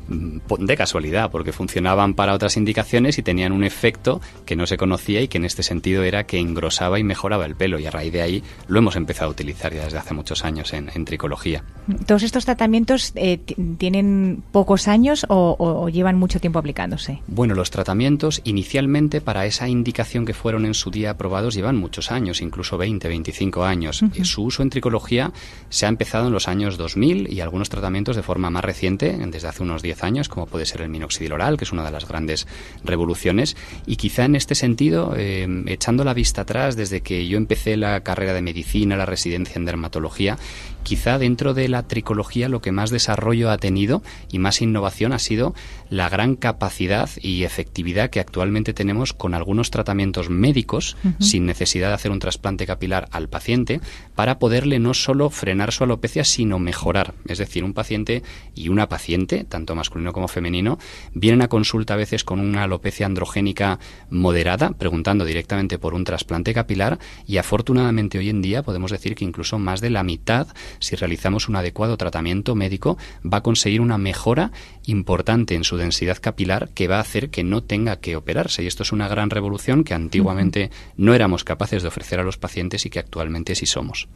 mm, 0.09 0.39
de 0.59 0.75
casualidad, 0.75 1.31
porque 1.31 1.53
funcionaban 1.53 2.13
para 2.13 2.33
otras 2.33 2.57
indicaciones 2.57 3.17
y 3.17 3.23
tenían 3.23 3.53
un 3.53 3.63
efecto 3.63 4.19
que 4.45 4.57
no 4.57 4.67
se 4.67 4.75
conocía 4.75 5.21
y 5.21 5.29
que 5.29 5.37
en 5.37 5.45
este 5.45 5.63
sentido 5.63 6.03
era 6.03 6.25
que 6.25 6.37
engrosaba 6.37 6.99
y 6.99 7.05
mejoraba 7.05 7.45
el 7.45 7.55
pelo. 7.55 7.79
Y 7.79 7.85
a 7.85 7.91
raíz 7.91 8.11
de 8.11 8.21
ahí 8.21 8.43
lo 8.67 8.79
hemos 8.79 8.97
empezado 8.97 9.29
a 9.29 9.31
utilizar 9.31 9.73
ya 9.73 9.85
desde 9.85 9.99
hace 9.99 10.13
muchos 10.13 10.43
años 10.43 10.73
en, 10.73 11.05
tricología. 11.05 11.63
¿Todos 12.05 12.23
estos 12.23 12.43
tratamientos 12.43 13.13
eh, 13.15 13.39
tienen 13.77 14.43
pocos 14.51 14.89
años 14.89 15.25
o 15.29 15.87
llevan 15.87 16.17
mucho 16.17 16.41
tiempo 16.41 16.59
aplicándose? 16.59 17.21
Bueno, 17.27 17.55
los 17.55 17.71
tratamientos 17.71 18.41
inicialmente 18.43 19.21
para 19.21 19.45
esa 19.45 19.69
indicación 19.69 20.25
que 20.25 20.33
fueron 20.33 20.65
en 20.65 20.73
su 20.73 20.91
día 20.91 21.11
aprobados 21.11 21.55
llevan 21.55 21.77
muchos 21.77 22.11
años, 22.11 22.41
incluso 22.41 22.77
20, 22.77 23.07
25 23.07 23.60
años. 23.65 24.03
Su 24.23 24.43
uso 24.43 24.63
en 24.63 24.69
tricología 24.69 25.31
se 25.69 25.85
ha 25.85 25.89
empezado 25.89 26.27
en 26.27 26.33
los 26.33 26.47
años 26.47 26.77
2000 26.77 27.31
y 27.31 27.41
algunos 27.41 27.69
tratamientos 27.69 28.15
de 28.15 28.23
forma 28.23 28.49
más 28.49 28.63
reciente, 28.63 29.17
desde 29.27 29.47
hace 29.47 29.63
unos 29.63 29.81
10 29.81 30.03
años, 30.03 30.29
como 30.29 30.45
puede 30.45 30.65
ser 30.65 30.81
el 30.81 30.89
minoxidil 30.89 31.33
oral, 31.33 31.57
que 31.57 31.65
es 31.65 31.71
una 31.71 31.83
de 31.83 31.91
las 31.91 32.07
grandes 32.07 32.47
revoluciones. 32.83 33.55
Y 33.85 33.95
quizá 33.95 34.25
en 34.25 34.35
este 34.35 34.55
sentido, 34.55 35.13
eh, 35.15 35.47
echando 35.67 36.03
la 36.03 36.13
vista 36.13 36.41
atrás, 36.41 36.75
desde 36.75 37.01
que 37.01 37.27
yo 37.27 37.37
empecé 37.37 37.77
la 37.77 38.01
carrera 38.01 38.33
de 38.33 38.41
medicina, 38.41 38.95
la 38.95 39.05
residencia 39.05 39.55
en 39.55 39.65
dermatología, 39.65 40.37
quizá 40.83 41.17
dentro 41.17 41.53
de 41.53 41.67
la 41.67 41.83
tricología 41.83 42.49
lo 42.49 42.61
que 42.61 42.71
más 42.71 42.89
desarrollo 42.89 43.49
ha 43.49 43.57
tenido 43.57 44.01
y 44.31 44.39
más 44.39 44.61
innovación 44.61 45.13
ha 45.13 45.19
sido 45.19 45.53
la 45.89 46.09
gran 46.09 46.35
capacidad 46.35 47.09
y 47.21 47.43
efectividad 47.43 48.09
que 48.09 48.19
actualmente 48.19 48.73
tenemos 48.73 49.13
con 49.13 49.33
algunos 49.33 49.71
tratamientos 49.71 50.29
médicos 50.29 50.97
sin 51.19 51.45
necesidad 51.45 51.89
de 51.89 51.95
hacer 51.95 52.11
un 52.11 52.19
trasplante 52.19 52.65
capilar 52.65 53.07
al 53.11 53.29
paciente 53.29 53.81
para 54.15 54.39
poderle 54.39 54.79
no 54.79 54.93
solo 54.93 55.29
frenar 55.29 55.71
su 55.71 55.83
alopecia 55.83 56.23
sino 56.23 56.59
mejorar. 56.59 57.13
Es 57.25 57.37
decir, 57.37 57.63
un 57.63 57.73
paciente 57.73 58.23
y 58.55 58.69
una 58.69 58.87
paciente, 58.87 59.43
tanto 59.43 59.75
masculino 59.75 60.13
como 60.13 60.27
femenino, 60.27 60.79
vienen 61.13 61.41
a 61.41 61.47
consulta 61.47 61.93
a 61.93 61.97
veces 61.97 62.23
con 62.23 62.39
una 62.39 62.63
alopecia 62.63 63.05
androgénica 63.05 63.79
moderada, 64.09 64.71
preguntando 64.71 65.25
directamente 65.25 65.79
por 65.79 65.93
un 65.93 66.03
trasplante 66.03 66.53
capilar 66.53 66.99
y 67.27 67.37
afortunadamente 67.37 68.17
hoy 68.17 68.29
en 68.29 68.41
día 68.41 68.63
podemos 68.63 68.91
decir 68.91 69.15
que 69.15 69.25
incluso 69.25 69.59
más 69.59 69.81
de 69.81 69.89
la 69.89 70.03
mitad 70.03 70.47
si 70.79 70.95
realizamos 70.95 71.49
un 71.49 71.55
adecuado 71.55 71.97
tratamiento 71.97 72.55
médico, 72.55 72.97
va 73.25 73.39
a 73.39 73.43
conseguir 73.43 73.81
una 73.81 73.97
mejora 73.97 74.51
importante 74.85 75.55
en 75.55 75.63
su 75.63 75.77
densidad 75.77 76.17
capilar 76.19 76.69
que 76.73 76.87
va 76.87 76.97
a 76.97 77.01
hacer 77.01 77.29
que 77.29 77.43
no 77.43 77.61
tenga 77.61 77.97
que 77.97 78.15
operarse. 78.15 78.63
Y 78.63 78.67
esto 78.67 78.83
es 78.83 78.91
una 78.91 79.07
gran 79.07 79.29
revolución 79.29 79.83
que 79.83 79.93
antiguamente 79.93 80.71
no 80.97 81.13
éramos 81.13 81.43
capaces 81.43 81.81
de 81.81 81.87
ofrecer 81.87 82.19
a 82.19 82.23
los 82.23 82.37
pacientes 82.37 82.85
y 82.85 82.89
que 82.89 82.99
actualmente 82.99 83.55
sí 83.55 83.65
somos. 83.65 84.07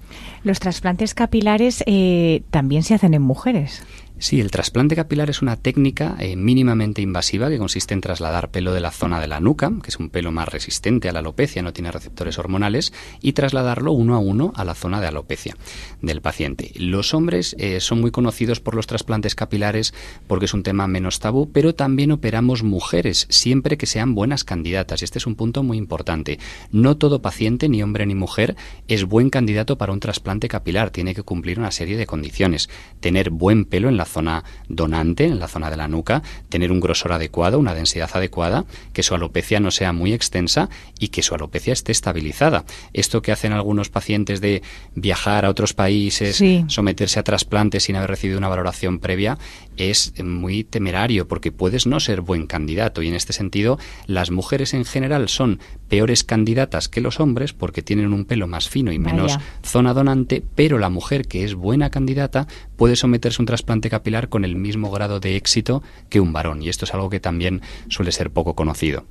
Los 0.43 0.59
trasplantes 0.59 1.13
capilares 1.13 1.83
eh, 1.85 2.43
también 2.51 2.83
se 2.83 2.95
hacen 2.95 3.13
en 3.13 3.21
mujeres. 3.21 3.83
Sí, 4.17 4.39
el 4.39 4.49
trasplante 4.49 4.95
capilar 4.95 5.29
es 5.29 5.41
una 5.41 5.57
técnica 5.57 6.15
eh, 6.19 6.37
mínimamente 6.37 7.01
invasiva 7.01 7.49
que 7.49 7.57
consiste 7.57 7.93
en 7.93 7.99
trasladar 7.99 8.49
pelo 8.49 8.73
de 8.73 8.79
la 8.79 8.91
zona 8.91 9.19
de 9.19 9.27
la 9.27 9.41
nuca, 9.41 9.69
que 9.83 9.89
es 9.89 9.97
un 9.97 10.09
pelo 10.09 10.31
más 10.31 10.47
resistente 10.47 11.09
a 11.09 11.11
la 11.11 11.19
alopecia, 11.19 11.61
no 11.61 11.73
tiene 11.73 11.91
receptores 11.91 12.39
hormonales, 12.39 12.93
y 13.21 13.33
trasladarlo 13.33 13.91
uno 13.91 14.15
a 14.15 14.19
uno 14.19 14.53
a 14.55 14.63
la 14.63 14.73
zona 14.73 15.01
de 15.01 15.07
alopecia 15.07 15.57
del 16.01 16.21
paciente. 16.21 16.71
Los 16.75 17.13
hombres 17.13 17.57
eh, 17.59 17.81
son 17.81 17.99
muy 17.99 18.11
conocidos 18.11 18.61
por 18.61 18.73
los 18.73 18.87
trasplantes 18.87 19.35
capilares 19.35 19.93
porque 20.27 20.45
es 20.45 20.53
un 20.53 20.63
tema 20.63 20.87
menos 20.87 21.19
tabú, 21.19 21.51
pero 21.51 21.75
también 21.75 22.13
operamos 22.13 22.63
mujeres, 22.63 23.27
siempre 23.29 23.77
que 23.77 23.85
sean 23.85 24.15
buenas 24.15 24.45
candidatas, 24.45 25.03
este 25.03 25.19
es 25.19 25.27
un 25.27 25.35
punto 25.35 25.61
muy 25.61 25.77
importante. 25.77 26.39
No 26.71 26.95
todo 26.95 27.21
paciente, 27.21 27.67
ni 27.67 27.83
hombre 27.83 28.05
ni 28.05 28.15
mujer, 28.15 28.55
es 28.87 29.03
buen 29.03 29.29
candidato 29.29 29.77
para 29.77 29.91
un 29.91 29.99
trasplante 29.99 30.47
capilar, 30.47 30.89
tiene 30.89 31.13
que 31.13 31.23
cumplir 31.23 31.59
una 31.59 31.71
serie 31.71 31.97
de 31.97 32.05
condiciones. 32.05 32.69
Tener 33.01 33.29
buen 33.29 33.65
pelo 33.65 33.89
en 33.89 33.97
la 33.97 34.04
zona 34.05 34.43
donante, 34.69 35.25
en 35.25 35.39
la 35.39 35.47
zona 35.47 35.69
de 35.69 35.77
la 35.77 35.87
nuca, 35.87 36.23
tener 36.49 36.71
un 36.71 36.79
grosor 36.79 37.13
adecuado, 37.13 37.59
una 37.59 37.73
densidad 37.73 38.09
adecuada, 38.13 38.65
que 38.93 39.03
su 39.03 39.15
alopecia 39.15 39.59
no 39.59 39.71
sea 39.71 39.93
muy 39.93 40.13
extensa 40.13 40.69
y 40.99 41.09
que 41.09 41.23
su 41.23 41.35
alopecia 41.35 41.73
esté 41.73 41.91
estabilizada. 41.91 42.65
Esto 42.93 43.21
que 43.21 43.31
hacen 43.31 43.51
algunos 43.51 43.89
pacientes 43.89 44.41
de 44.41 44.61
viajar 44.95 45.45
a 45.45 45.49
otros 45.49 45.73
países, 45.73 46.41
someterse 46.67 47.19
a 47.19 47.23
trasplante 47.23 47.79
sin 47.79 47.95
haber 47.95 48.09
recibido 48.09 48.37
una 48.37 48.49
valoración 48.49 48.99
previa 48.99 49.37
es 49.77 50.13
muy 50.23 50.63
temerario 50.63 51.27
porque 51.27 51.51
puedes 51.51 51.85
no 51.85 51.99
ser 51.99 52.21
buen 52.21 52.47
candidato. 52.47 53.01
Y 53.01 53.07
en 53.07 53.15
este 53.15 53.33
sentido 53.33 53.77
las 54.07 54.31
mujeres 54.31 54.73
en 54.73 54.85
general 54.85 55.29
son 55.29 55.59
peores 55.89 56.23
candidatas 56.23 56.89
que 56.89 57.01
los 57.01 57.19
hombres 57.19 57.53
porque 57.53 57.81
tienen 57.81 58.13
un 58.13 58.25
pelo 58.25 58.47
más 58.47 58.69
fino 58.69 58.91
y 58.91 58.99
menos 58.99 59.37
zona 59.63 59.93
donante, 59.93 60.43
pero 60.55 60.79
la 60.79 60.89
mujer 60.89 61.27
que 61.27 61.43
es 61.43 61.55
buena 61.55 61.89
candidata 61.89 62.47
puede 62.75 62.95
someterse 62.95 63.41
a 63.41 63.43
un 63.43 63.47
trasplante 63.47 63.89
capilar 63.95 64.27
con 64.27 64.43
el 64.43 64.57
mismo 64.57 64.91
grado 64.91 65.21
de 65.21 65.37
éxito 65.37 65.81
que 66.09 66.19
un 66.19 66.33
varón 66.33 66.61
y 66.61 66.67
esto 66.67 66.83
es 66.83 66.93
algo 66.93 67.09
que 67.09 67.21
también 67.21 67.61
suele 67.87 68.11
ser 68.11 68.29
poco 68.29 68.53
conocido. 68.53 69.05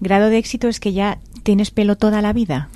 ¿Grado 0.00 0.30
de 0.30 0.38
éxito 0.38 0.68
es 0.68 0.80
que 0.80 0.94
ya 0.94 1.18
tienes 1.42 1.70
pelo 1.70 1.96
toda 1.96 2.22
la 2.22 2.32
vida? 2.32 2.70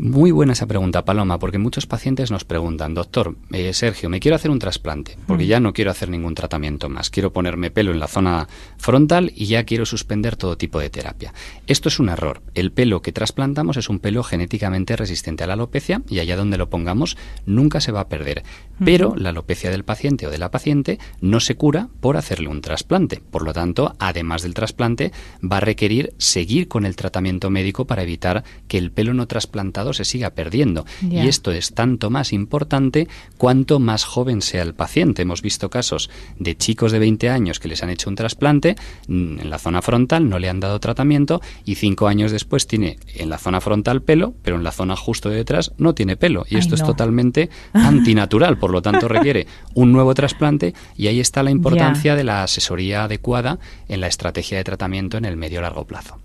Muy 0.00 0.30
buena 0.30 0.52
esa 0.52 0.68
pregunta, 0.68 1.04
Paloma, 1.04 1.40
porque 1.40 1.58
muchos 1.58 1.86
pacientes 1.86 2.30
nos 2.30 2.44
preguntan, 2.44 2.94
doctor, 2.94 3.34
eh, 3.50 3.72
Sergio, 3.74 4.08
me 4.08 4.20
quiero 4.20 4.36
hacer 4.36 4.52
un 4.52 4.60
trasplante, 4.60 5.18
porque 5.26 5.42
mm. 5.42 5.48
ya 5.48 5.58
no 5.58 5.72
quiero 5.72 5.90
hacer 5.90 6.08
ningún 6.08 6.36
tratamiento 6.36 6.88
más, 6.88 7.10
quiero 7.10 7.32
ponerme 7.32 7.72
pelo 7.72 7.90
en 7.90 7.98
la 7.98 8.06
zona 8.06 8.46
frontal 8.76 9.32
y 9.34 9.46
ya 9.46 9.64
quiero 9.64 9.86
suspender 9.86 10.36
todo 10.36 10.56
tipo 10.56 10.78
de 10.78 10.88
terapia. 10.88 11.34
Esto 11.66 11.88
es 11.88 11.98
un 11.98 12.10
error. 12.10 12.42
El 12.54 12.70
pelo 12.70 13.02
que 13.02 13.10
trasplantamos 13.10 13.76
es 13.76 13.88
un 13.88 13.98
pelo 13.98 14.22
genéticamente 14.22 14.94
resistente 14.94 15.42
a 15.42 15.48
la 15.48 15.54
alopecia 15.54 16.02
y 16.08 16.20
allá 16.20 16.36
donde 16.36 16.58
lo 16.58 16.70
pongamos 16.70 17.16
nunca 17.44 17.80
se 17.80 17.90
va 17.90 18.02
a 18.02 18.08
perder. 18.08 18.44
Pero 18.84 19.16
la 19.16 19.30
alopecia 19.30 19.72
del 19.72 19.84
paciente 19.84 20.28
o 20.28 20.30
de 20.30 20.38
la 20.38 20.52
paciente 20.52 21.00
no 21.20 21.40
se 21.40 21.56
cura 21.56 21.88
por 22.00 22.16
hacerle 22.16 22.46
un 22.46 22.60
trasplante. 22.60 23.20
Por 23.32 23.42
lo 23.42 23.52
tanto, 23.52 23.96
además 23.98 24.42
del 24.42 24.54
trasplante, 24.54 25.10
va 25.42 25.56
a 25.56 25.60
requerir 25.60 26.14
seguir 26.18 26.68
con 26.68 26.86
el 26.86 26.94
tratamiento 26.94 27.50
médico 27.50 27.84
para 27.86 28.04
evitar 28.04 28.44
que 28.68 28.78
el 28.78 28.92
pelo 28.92 29.12
no 29.12 29.26
trasplantado 29.26 29.87
se 29.92 30.04
siga 30.04 30.30
perdiendo. 30.30 30.84
Y 31.02 31.28
esto 31.28 31.52
es 31.52 31.74
tanto 31.74 32.10
más 32.10 32.32
importante 32.32 33.08
cuanto 33.36 33.78
más 33.78 34.04
joven 34.04 34.42
sea 34.42 34.62
el 34.62 34.74
paciente. 34.74 35.22
Hemos 35.22 35.42
visto 35.42 35.70
casos 35.70 36.10
de 36.38 36.56
chicos 36.56 36.92
de 36.92 36.98
20 36.98 37.28
años 37.28 37.60
que 37.60 37.68
les 37.68 37.82
han 37.82 37.90
hecho 37.90 38.10
un 38.10 38.16
trasplante 38.16 38.76
mm, 39.06 39.40
en 39.40 39.50
la 39.50 39.58
zona 39.58 39.82
frontal, 39.82 40.28
no 40.28 40.38
le 40.38 40.48
han 40.48 40.60
dado 40.60 40.80
tratamiento 40.80 41.40
y 41.64 41.76
cinco 41.76 42.08
años 42.08 42.32
después 42.32 42.66
tiene 42.66 42.98
en 43.14 43.30
la 43.30 43.38
zona 43.38 43.60
frontal 43.60 44.02
pelo, 44.02 44.34
pero 44.42 44.56
en 44.56 44.64
la 44.64 44.72
zona 44.72 44.96
justo 44.96 45.28
de 45.28 45.36
detrás 45.36 45.72
no 45.78 45.94
tiene 45.94 46.16
pelo. 46.16 46.44
Y 46.48 46.56
esto 46.56 46.74
es 46.74 46.82
totalmente 46.82 47.50
antinatural, 47.72 48.58
por 48.58 48.70
lo 48.70 48.82
tanto 48.82 49.08
requiere 49.08 49.46
un 49.74 49.92
nuevo 49.92 50.14
trasplante 50.14 50.74
y 50.96 51.06
ahí 51.06 51.20
está 51.20 51.42
la 51.42 51.50
importancia 51.50 52.14
de 52.14 52.24
la 52.24 52.42
asesoría 52.42 53.04
adecuada 53.04 53.58
en 53.88 54.00
la 54.00 54.06
estrategia 54.06 54.58
de 54.58 54.64
tratamiento 54.64 55.16
en 55.16 55.24
el 55.24 55.36
medio 55.36 55.60
largo 55.60 55.86
plazo. 55.86 56.18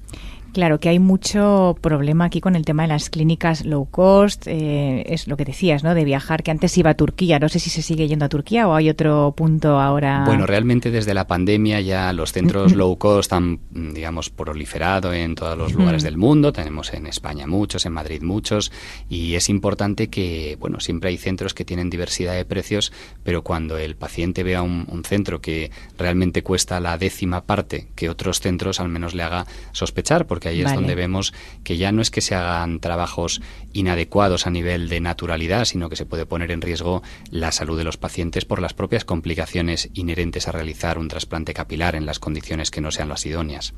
Claro 0.53 0.79
que 0.79 0.89
hay 0.89 1.00
mucho 1.00 1.75
problema 1.81 2.25
aquí 2.25 2.39
con 2.39 2.55
el 2.55 2.63
tema 2.63 2.83
de 2.83 2.89
las 2.89 3.10
clínicas 3.10 3.65
low 3.65 3.88
cost, 3.89 4.45
eh, 4.45 5.03
es 5.12 5.27
lo 5.27 5.36
que 5.36 5.45
decías, 5.45 5.83
¿no? 5.83 5.95
De 5.95 6.05
viajar, 6.05 6.43
que 6.43 6.51
antes 6.51 6.77
iba 6.77 6.91
a 6.91 6.93
Turquía, 6.93 7.39
no 7.39 7.50
sé 7.50 7.57
si 7.57 7.72
se 7.72 7.81
sigue 7.81 8.07
yendo 8.07 8.25
a 8.25 8.29
Turquía 8.29 8.67
o 8.67 8.75
hay 8.75 8.88
otro 8.88 9.33
punto 9.36 9.79
ahora. 9.79 10.24
Bueno, 10.27 10.45
realmente 10.45 10.91
desde 10.91 11.15
la 11.15 11.25
pandemia 11.25 11.81
ya 11.81 12.13
los 12.13 12.33
centros 12.33 12.75
low 12.75 12.95
cost 13.00 13.33
han, 13.33 13.62
digamos, 13.72 14.29
proliferado 14.29 15.12
en 15.12 15.33
todos 15.33 15.57
los 15.57 15.74
lugares 15.74 16.03
del 16.03 16.17
mundo, 16.17 16.53
tenemos 16.53 16.93
en 16.93 17.07
España 17.07 17.48
muchos, 17.48 17.88
en 17.88 17.93
Madrid 17.93 18.22
muchos, 18.22 18.72
y 19.10 19.33
es 19.33 19.50
importante 19.50 20.10
que, 20.10 20.55
bueno, 20.60 20.79
siempre 20.79 21.10
hay 21.10 21.17
centros 21.17 21.55
que 21.55 21.65
tienen 21.65 21.89
diversidad 21.89 22.36
de 22.36 22.45
precios, 22.45 22.93
pero 23.24 23.43
cuando 23.43 23.77
el 23.77 23.95
paciente 23.95 24.43
vea 24.43 24.62
un, 24.62 24.86
un 24.88 25.03
centro 25.03 25.41
que 25.41 25.72
realmente 25.98 26.43
cuesta 26.43 26.79
la 26.79 26.95
décima 27.00 27.41
parte 27.41 27.88
que 27.95 28.07
otros 28.07 28.39
centros, 28.39 28.79
al 28.79 28.89
menos 28.89 29.15
le 29.15 29.24
haga 29.24 29.48
sospechar, 29.72 30.27
porque 30.27 30.42
que 30.43 30.50
ahí 30.50 30.62
es 30.62 30.73
donde 30.73 30.93
vemos 30.93 31.33
que 31.63 31.77
ya 31.77 31.91
no 31.91 32.01
es 32.01 32.12
que 32.12 32.21
se 32.21 32.35
hagan 32.35 32.79
trabajos 32.79 33.41
inadecuados 33.71 34.45
a 34.45 34.50
nivel 34.50 34.89
de 34.89 35.00
naturalidad, 35.00 35.63
sino 35.63 35.89
que 35.89 35.95
se 35.95 36.05
puede 36.05 36.25
poner 36.25 36.51
en 36.51 36.62
riesgo 36.62 37.01
la 37.31 37.51
salud 37.53 37.77
de 37.77 37.85
los 37.85 37.95
pacientes 37.95 38.43
por 38.43 38.62
las 38.62 38.73
propias 38.73 39.05
complicaciones 39.05 39.89
inherentes 39.93 40.47
a 40.47 40.51
realizar 40.51 41.00
un 41.00 41.07
trasplante 41.07 41.53
capilar 41.53 41.95
en 41.95 42.05
las 42.05 42.19
condiciones 42.19 42.71
que 42.71 42.81
no 42.81 42.91
sean 42.91 43.09
las 43.09 43.25
idóneas. 43.25 43.73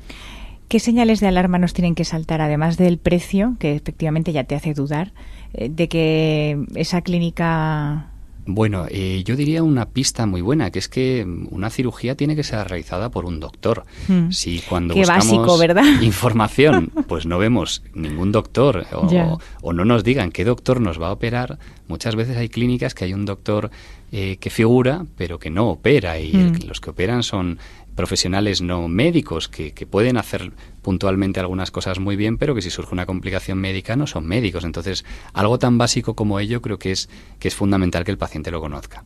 ¿Qué 0.68 0.80
señales 0.80 1.20
de 1.20 1.28
alarma 1.28 1.58
nos 1.58 1.72
tienen 1.72 1.94
que 1.94 2.04
saltar, 2.04 2.40
además 2.40 2.76
del 2.76 2.98
precio, 2.98 3.54
que 3.60 3.76
efectivamente 3.76 4.32
ya 4.32 4.44
te 4.44 4.56
hace 4.56 4.74
dudar, 4.74 5.12
eh, 5.54 5.68
de 5.68 5.88
que 5.88 6.58
esa 6.74 7.02
clínica 7.02 8.10
bueno, 8.46 8.86
eh, 8.88 9.22
yo 9.24 9.36
diría 9.36 9.62
una 9.62 9.86
pista 9.86 10.24
muy 10.24 10.40
buena, 10.40 10.70
que 10.70 10.78
es 10.78 10.88
que 10.88 11.26
una 11.50 11.68
cirugía 11.68 12.14
tiene 12.14 12.36
que 12.36 12.44
ser 12.44 12.66
realizada 12.68 13.10
por 13.10 13.24
un 13.24 13.40
doctor. 13.40 13.84
Hmm. 14.06 14.30
Si 14.30 14.60
cuando 14.60 14.94
buscamos 14.94 15.60
información, 16.02 16.92
pues 17.08 17.26
no 17.26 17.38
vemos 17.38 17.82
ningún 17.92 18.32
doctor 18.32 18.86
o, 18.92 19.72
no 19.72 19.84
nos 19.84 20.04
digan 20.04 20.30
qué 20.30 20.44
doctor 20.44 20.80
nos 20.80 21.00
va 21.00 21.08
a 21.08 21.12
operar, 21.12 21.58
muchas 21.88 22.14
veces 22.14 22.36
hay 22.36 22.48
clínicas 22.48 22.94
que 22.94 23.04
hay 23.04 23.14
un 23.14 23.26
doctor 23.26 23.70
eh, 24.12 24.36
que 24.38 24.50
figura, 24.50 25.04
pero 25.16 25.38
que 25.38 25.50
no 25.50 25.68
opera, 25.68 26.18
y 26.20 26.32
hmm. 26.32 26.68
los 26.68 26.80
que 26.80 26.90
operan 26.90 27.22
son 27.22 27.58
profesionales 27.96 28.62
no 28.62 28.86
médicos 28.86 29.48
que, 29.48 29.72
pueden 29.90 30.16
hacer 30.18 30.52
puntualmente 30.82 31.40
algunas 31.40 31.70
cosas 31.72 31.98
muy 31.98 32.14
bien, 32.14 32.38
pero 32.38 32.54
que 32.54 32.62
si 32.62 32.70
surge 32.70 32.92
una 32.92 33.06
complicación 33.06 33.58
médica 33.58 33.96
no 33.96 34.06
son 34.06 34.26
médicos. 34.26 34.64
Entonces, 34.64 35.04
algo 35.32 35.58
tan 35.58 35.78
básico 35.78 36.14
como 36.14 36.38
ello 36.38 36.62
creo 36.62 36.78
que 36.78 36.92
es, 36.92 37.08
que 37.40 37.48
es 37.48 37.54
fundamental 37.54 38.04
que 38.04 38.12
el 38.12 38.18
paciente 38.18 38.50
lo 38.50 38.60
conozca. 38.60 39.04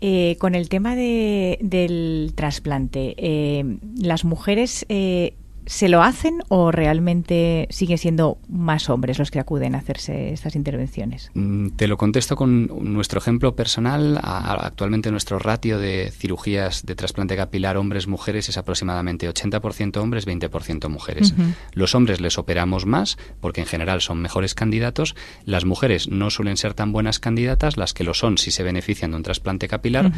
Eh, 0.00 0.36
con 0.38 0.54
el 0.54 0.68
tema 0.68 0.96
de, 0.96 1.58
del 1.60 2.32
trasplante, 2.34 3.14
eh, 3.16 3.78
las 3.96 4.24
mujeres 4.24 4.84
eh, 4.88 5.34
¿Se 5.66 5.88
lo 5.88 6.02
hacen 6.02 6.42
o 6.48 6.70
realmente 6.70 7.66
siguen 7.70 7.98
siendo 7.98 8.38
más 8.48 8.90
hombres 8.90 9.18
los 9.18 9.30
que 9.30 9.40
acuden 9.40 9.74
a 9.74 9.78
hacerse 9.78 10.32
estas 10.32 10.56
intervenciones? 10.56 11.30
Mm, 11.34 11.70
te 11.70 11.88
lo 11.88 11.96
contesto 11.96 12.36
con 12.36 12.70
nuestro 12.92 13.18
ejemplo 13.18 13.56
personal. 13.56 14.20
Actualmente 14.22 15.10
nuestro 15.10 15.38
ratio 15.38 15.78
de 15.78 16.10
cirugías 16.10 16.84
de 16.84 16.94
trasplante 16.94 17.36
capilar 17.36 17.76
hombres-mujeres 17.76 18.48
es 18.48 18.58
aproximadamente 18.58 19.28
80% 19.28 19.96
hombres, 19.96 20.26
20% 20.26 20.88
mujeres. 20.88 21.34
Los 21.72 21.94
hombres 21.94 22.20
les 22.20 22.38
operamos 22.38 22.86
más 22.86 23.16
porque 23.40 23.60
en 23.60 23.66
general 23.66 24.00
son 24.00 24.20
mejores 24.20 24.54
candidatos. 24.54 25.14
Las 25.44 25.64
mujeres 25.64 26.08
no 26.08 26.30
suelen 26.30 26.56
ser 26.56 26.74
tan 26.74 26.92
buenas 26.92 27.18
candidatas, 27.18 27.76
las 27.76 27.94
que 27.94 28.04
lo 28.04 28.14
son 28.14 28.38
si 28.38 28.50
se 28.50 28.62
benefician 28.62 29.12
de 29.12 29.16
un 29.16 29.22
trasplante 29.22 29.68
capilar, 29.68 30.12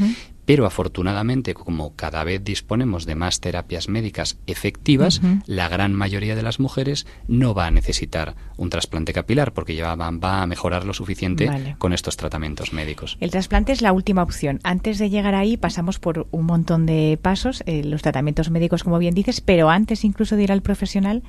pero 0.44 0.66
afortunadamente 0.66 1.54
como 1.54 1.94
cada 1.94 2.24
vez 2.24 2.42
disponemos 2.42 3.06
de 3.06 3.14
más 3.14 3.40
terapias 3.40 3.88
médicas 3.88 4.38
efectivas, 4.46 5.20
la 5.46 5.68
gran 5.68 5.92
mayoría 5.92 6.34
de 6.34 6.42
las 6.42 6.60
mujeres 6.60 7.06
no 7.28 7.54
va 7.54 7.66
a 7.66 7.70
necesitar 7.70 8.34
un 8.56 8.70
trasplante 8.70 9.12
capilar 9.12 9.52
porque 9.52 9.74
ya 9.74 9.94
va, 9.94 10.42
a 10.42 10.46
mejorar 10.46 10.84
lo 10.84 10.94
suficiente 10.94 11.76
con 11.78 11.92
estos 11.92 12.16
tratamientos 12.16 12.72
médicos. 12.72 13.16
El 13.20 13.30
trasplante 13.30 13.72
es 13.72 13.82
la 13.82 13.92
última 13.92 14.22
opción. 14.22 14.60
Antes 14.62 14.98
de 14.98 15.10
llegar 15.10 15.34
ahí 15.34 15.56
pasamos 15.56 15.98
por 15.98 16.26
un 16.30 16.46
montón 16.46 16.86
de 16.86 17.18
pasos, 17.20 17.62
eh, 17.66 17.82
los 17.84 18.02
tratamientos 18.02 18.50
médicos 18.50 18.84
como 18.84 18.98
bien 18.98 19.14
dices, 19.14 19.40
pero 19.40 19.70
antes 19.70 20.04
incluso 20.04 20.36
de 20.36 20.44
ir 20.44 20.52
al 20.52 20.62
profesional 20.62 21.22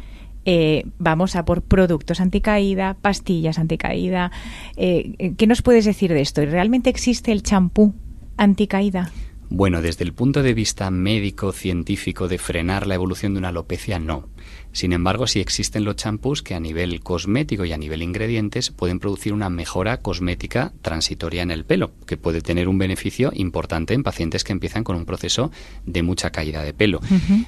eh, 0.49 0.85
vamos 0.97 1.35
a 1.35 1.43
por 1.43 1.61
productos 1.61 2.21
anticaída, 2.21 2.95
pastillas 3.01 3.59
anticaída. 3.59 4.31
Eh, 4.77 5.33
¿Qué 5.37 5.45
nos 5.45 5.61
puedes 5.61 5.83
decir 5.83 6.13
de 6.13 6.21
esto? 6.21 6.45
¿Realmente 6.45 6.89
existe 6.89 7.33
el 7.33 7.43
champú 7.43 7.93
anticaída? 8.37 9.11
Bueno, 9.49 9.81
desde 9.81 10.03
el 10.03 10.13
punto 10.13 10.43
de 10.43 10.53
vista 10.53 10.91
médico, 10.91 11.53
científico, 11.53 12.27
de 12.27 12.37
frenar 12.37 12.85
la 12.85 12.95
evolución 12.95 13.33
de 13.33 13.39
una 13.39 13.47
alopecia, 13.49 13.97
no. 13.97 14.27
Sin 14.71 14.93
embargo, 14.93 15.27
sí 15.27 15.39
existen 15.39 15.85
los 15.85 15.95
champús 15.95 16.43
que 16.43 16.53
a 16.53 16.59
nivel 16.59 17.01
cosmético 17.01 17.65
y 17.65 17.73
a 17.73 17.77
nivel 17.77 18.01
ingredientes 18.01 18.69
pueden 18.71 18.99
producir 18.99 19.33
una 19.33 19.49
mejora 19.49 19.97
cosmética 19.97 20.73
transitoria 20.81 21.41
en 21.41 21.51
el 21.51 21.65
pelo, 21.65 21.91
que 22.05 22.17
puede 22.17 22.41
tener 22.41 22.67
un 22.67 22.77
beneficio 22.77 23.31
importante 23.33 23.93
en 23.93 24.03
pacientes 24.03 24.43
que 24.43 24.51
empiezan 24.53 24.83
con 24.83 24.95
un 24.95 25.05
proceso 25.05 25.51
de 25.85 26.03
mucha 26.03 26.31
caída 26.31 26.63
de 26.63 26.73
pelo. 26.73 27.01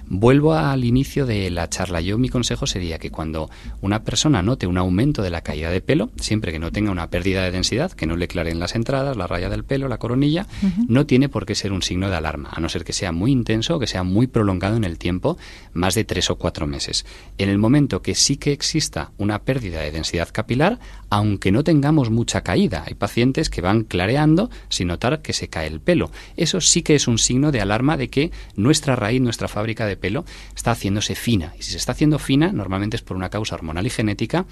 Vuelvo 0.07 0.53
al 0.53 0.83
inicio 0.83 1.25
de 1.25 1.49
la 1.51 1.69
charla. 1.69 2.01
Yo 2.01 2.17
mi 2.17 2.29
consejo 2.29 2.67
sería 2.67 2.99
que 2.99 3.11
cuando 3.11 3.49
una 3.81 4.03
persona 4.03 4.41
note 4.41 4.67
un 4.67 4.77
aumento 4.77 5.21
de 5.21 5.29
la 5.29 5.41
caída 5.41 5.69
de 5.69 5.81
pelo, 5.81 6.11
siempre 6.17 6.51
que 6.51 6.59
no 6.59 6.71
tenga 6.71 6.91
una 6.91 7.09
pérdida 7.09 7.43
de 7.43 7.51
densidad, 7.51 7.91
que 7.91 8.05
no 8.05 8.15
le 8.15 8.27
claren 8.27 8.59
las 8.59 8.75
entradas, 8.75 9.17
la 9.17 9.27
raya 9.27 9.49
del 9.49 9.63
pelo, 9.63 9.87
la 9.87 9.97
coronilla, 9.97 10.47
no 10.87 11.05
tiene 11.05 11.29
por 11.29 11.45
qué 11.45 11.55
ser 11.55 11.71
un 11.71 11.81
signo 11.81 12.09
de 12.09 12.15
alarma, 12.15 12.49
a 12.51 12.59
no 12.59 12.69
ser 12.69 12.83
que 12.83 12.93
sea 12.93 13.11
muy 13.11 13.31
intenso 13.31 13.75
o 13.75 13.79
que 13.79 13.87
sea 13.87 14.03
muy 14.03 14.27
prolongado 14.27 14.77
en 14.77 14.83
el 14.83 14.97
tiempo, 14.97 15.37
más 15.73 15.95
de 15.95 16.03
tres 16.03 16.29
o 16.29 16.37
cuatro 16.37 16.67
meses. 16.67 16.98
En 17.37 17.49
el 17.49 17.57
momento 17.57 18.01
que 18.01 18.15
sí 18.15 18.37
que 18.37 18.51
exista 18.51 19.11
una 19.17 19.39
pérdida 19.43 19.81
de 19.81 19.91
densidad 19.91 20.29
capilar, 20.31 20.79
aunque 21.09 21.51
no 21.51 21.63
tengamos 21.63 22.09
mucha 22.09 22.41
caída, 22.41 22.83
hay 22.85 22.95
pacientes 22.95 23.49
que 23.49 23.61
van 23.61 23.83
clareando 23.83 24.49
sin 24.67 24.89
notar 24.89 25.21
que 25.21 25.33
se 25.33 25.47
cae 25.47 25.67
el 25.67 25.79
pelo. 25.79 26.11
Eso 26.35 26.61
sí 26.61 26.81
que 26.81 26.95
es 26.95 27.07
un 27.07 27.17
signo 27.17 27.51
de 27.51 27.61
alarma 27.61 27.97
de 27.97 28.09
que 28.09 28.31
nuestra 28.55 28.95
raíz, 28.95 29.21
nuestra 29.21 29.47
fábrica 29.47 29.85
de 29.85 29.97
pelo, 29.97 30.25
está 30.55 30.71
haciéndose 30.71 31.15
fina. 31.15 31.53
Y 31.57 31.63
si 31.63 31.71
se 31.71 31.77
está 31.77 31.93
haciendo 31.93 32.19
fina, 32.19 32.51
normalmente 32.51 32.97
es 32.97 33.01
por 33.01 33.17
una 33.17 33.29
causa 33.29 33.55
hormonal 33.55 33.87
y 33.87 33.89
genética 33.89 34.45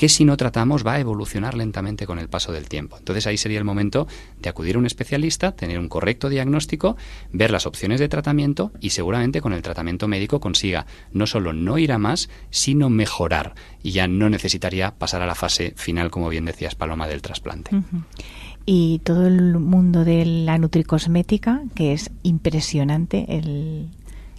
que 0.00 0.08
si 0.08 0.24
no 0.24 0.38
tratamos 0.38 0.86
va 0.86 0.94
a 0.94 0.98
evolucionar 0.98 1.54
lentamente 1.54 2.06
con 2.06 2.18
el 2.18 2.30
paso 2.30 2.52
del 2.52 2.70
tiempo. 2.70 2.96
Entonces 2.96 3.26
ahí 3.26 3.36
sería 3.36 3.58
el 3.58 3.66
momento 3.66 4.08
de 4.40 4.48
acudir 4.48 4.76
a 4.76 4.78
un 4.78 4.86
especialista, 4.86 5.52
tener 5.52 5.78
un 5.78 5.90
correcto 5.90 6.30
diagnóstico, 6.30 6.96
ver 7.34 7.50
las 7.50 7.66
opciones 7.66 8.00
de 8.00 8.08
tratamiento 8.08 8.72
y 8.80 8.90
seguramente 8.90 9.42
con 9.42 9.52
el 9.52 9.60
tratamiento 9.60 10.08
médico 10.08 10.40
consiga 10.40 10.86
no 11.12 11.26
solo 11.26 11.52
no 11.52 11.76
ir 11.76 11.92
a 11.92 11.98
más, 11.98 12.30
sino 12.48 12.88
mejorar 12.88 13.54
y 13.82 13.90
ya 13.90 14.08
no 14.08 14.30
necesitaría 14.30 14.92
pasar 14.92 15.20
a 15.20 15.26
la 15.26 15.34
fase 15.34 15.74
final, 15.76 16.10
como 16.10 16.30
bien 16.30 16.46
decías, 16.46 16.74
Paloma, 16.74 17.06
del 17.06 17.20
trasplante. 17.20 17.70
y 18.64 19.00
todo 19.04 19.26
el 19.26 19.58
mundo 19.58 20.06
de 20.06 20.24
la 20.24 20.56
nutricosmética, 20.56 21.60
que 21.74 21.92
es 21.92 22.10
impresionante 22.22 23.26
el, 23.36 23.90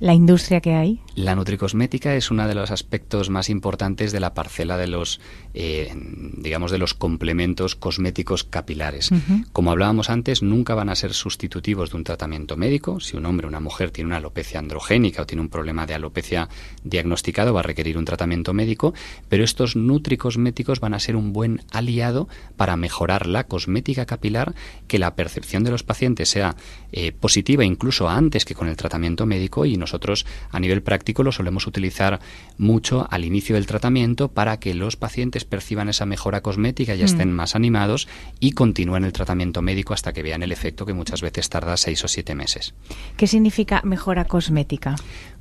la 0.02 0.16
industria 0.16 0.62
que 0.62 0.74
hay? 0.74 1.00
La 1.14 1.36
nutricosmética 1.36 2.16
es 2.16 2.32
uno 2.32 2.48
de 2.48 2.56
los 2.56 2.72
aspectos 2.72 3.30
más 3.30 3.52
importantes 3.52 4.12
de 4.12 4.20
la 4.20 4.34
parcela 4.34 4.76
de 4.76 4.88
los, 4.88 5.22
eh, 5.54 5.94
digamos, 6.38 6.72
de 6.72 6.80
los 6.80 6.96
complementos 6.96 7.76
cosméticos 7.76 8.44
capilares. 8.44 9.12
Como 9.54 9.70
hablábamos 9.70 10.10
antes, 10.10 10.42
nunca 10.42 10.74
van 10.74 10.90
a 10.90 10.96
ser 10.96 11.14
sustitutivos 11.14 11.92
de 11.92 11.98
un 11.98 12.04
tratamiento 12.04 12.58
médico. 12.58 13.00
Si 13.00 13.16
un 13.16 13.28
hombre 13.28 13.46
o 13.46 13.50
una 13.50 13.60
mujer 13.60 13.92
tiene 13.92 14.08
una 14.08 14.18
alopecia 14.18 14.58
androgénica 14.58 15.22
o 15.22 15.26
tiene 15.28 15.44
un 15.44 15.50
problema 15.50 15.86
de 15.86 15.94
alopecia 15.94 16.50
diagnosticado, 16.84 17.54
va 17.54 17.60
a 17.60 17.64
requerir 17.64 18.00
un 18.00 18.06
tratamiento 18.06 18.54
médico, 18.54 18.96
pero 19.30 19.44
estos 19.44 19.76
nutricosméticos 19.76 20.80
van 20.80 20.96
a 20.96 21.00
ser 21.00 21.16
un 21.16 21.32
buen 21.32 21.62
aliado 21.72 22.28
para 22.58 22.76
mejorar 22.76 23.28
la 23.28 23.44
cosmética 23.44 24.08
capilar, 24.08 24.56
que 24.88 24.98
la 24.98 25.14
percepción 25.16 25.64
de 25.64 25.70
los 25.70 25.84
pacientes 25.84 26.30
sea 26.30 26.56
eh, 26.92 27.12
positiva 27.12 27.64
incluso 27.64 28.10
antes 28.10 28.46
que 28.46 28.56
con 28.56 28.68
el 28.68 28.78
tratamiento 28.78 29.28
médico 29.28 29.68
y 29.68 29.78
nosotros 29.92 30.26
a 30.52 30.60
nivel 30.62 30.82
práctico 30.84 31.22
lo 31.22 31.34
solemos 31.34 31.68
utilizar 31.68 32.22
mucho 32.58 33.08
al 33.12 33.26
inicio 33.26 33.56
del 33.56 33.68
tratamiento 33.68 34.30
para 34.30 34.58
que 34.58 34.74
los 34.74 34.96
pacientes 34.96 35.44
perciban 35.44 35.90
esa 35.90 36.06
mejora 36.06 36.40
cosmética 36.40 36.96
y 36.96 37.02
estén 37.02 37.34
mm. 37.34 37.36
más 37.36 37.56
animados 37.56 38.08
y 38.40 38.54
continúen 38.54 39.04
el 39.04 39.12
tratamiento 39.12 39.62
médico 39.62 39.94
hasta 39.94 40.14
que 40.14 40.24
vean 40.24 40.44
el 40.44 40.54
efecto 40.54 40.86
que 40.86 40.94
muchas 40.94 41.22
veces 41.22 41.50
tarda 41.50 41.76
seis 41.76 42.02
o 42.06 42.08
siete 42.08 42.36
meses. 42.36 42.74
¿Qué 43.18 43.28
significa 43.28 43.82
mejora 43.84 44.24
cosmética? 44.24 44.96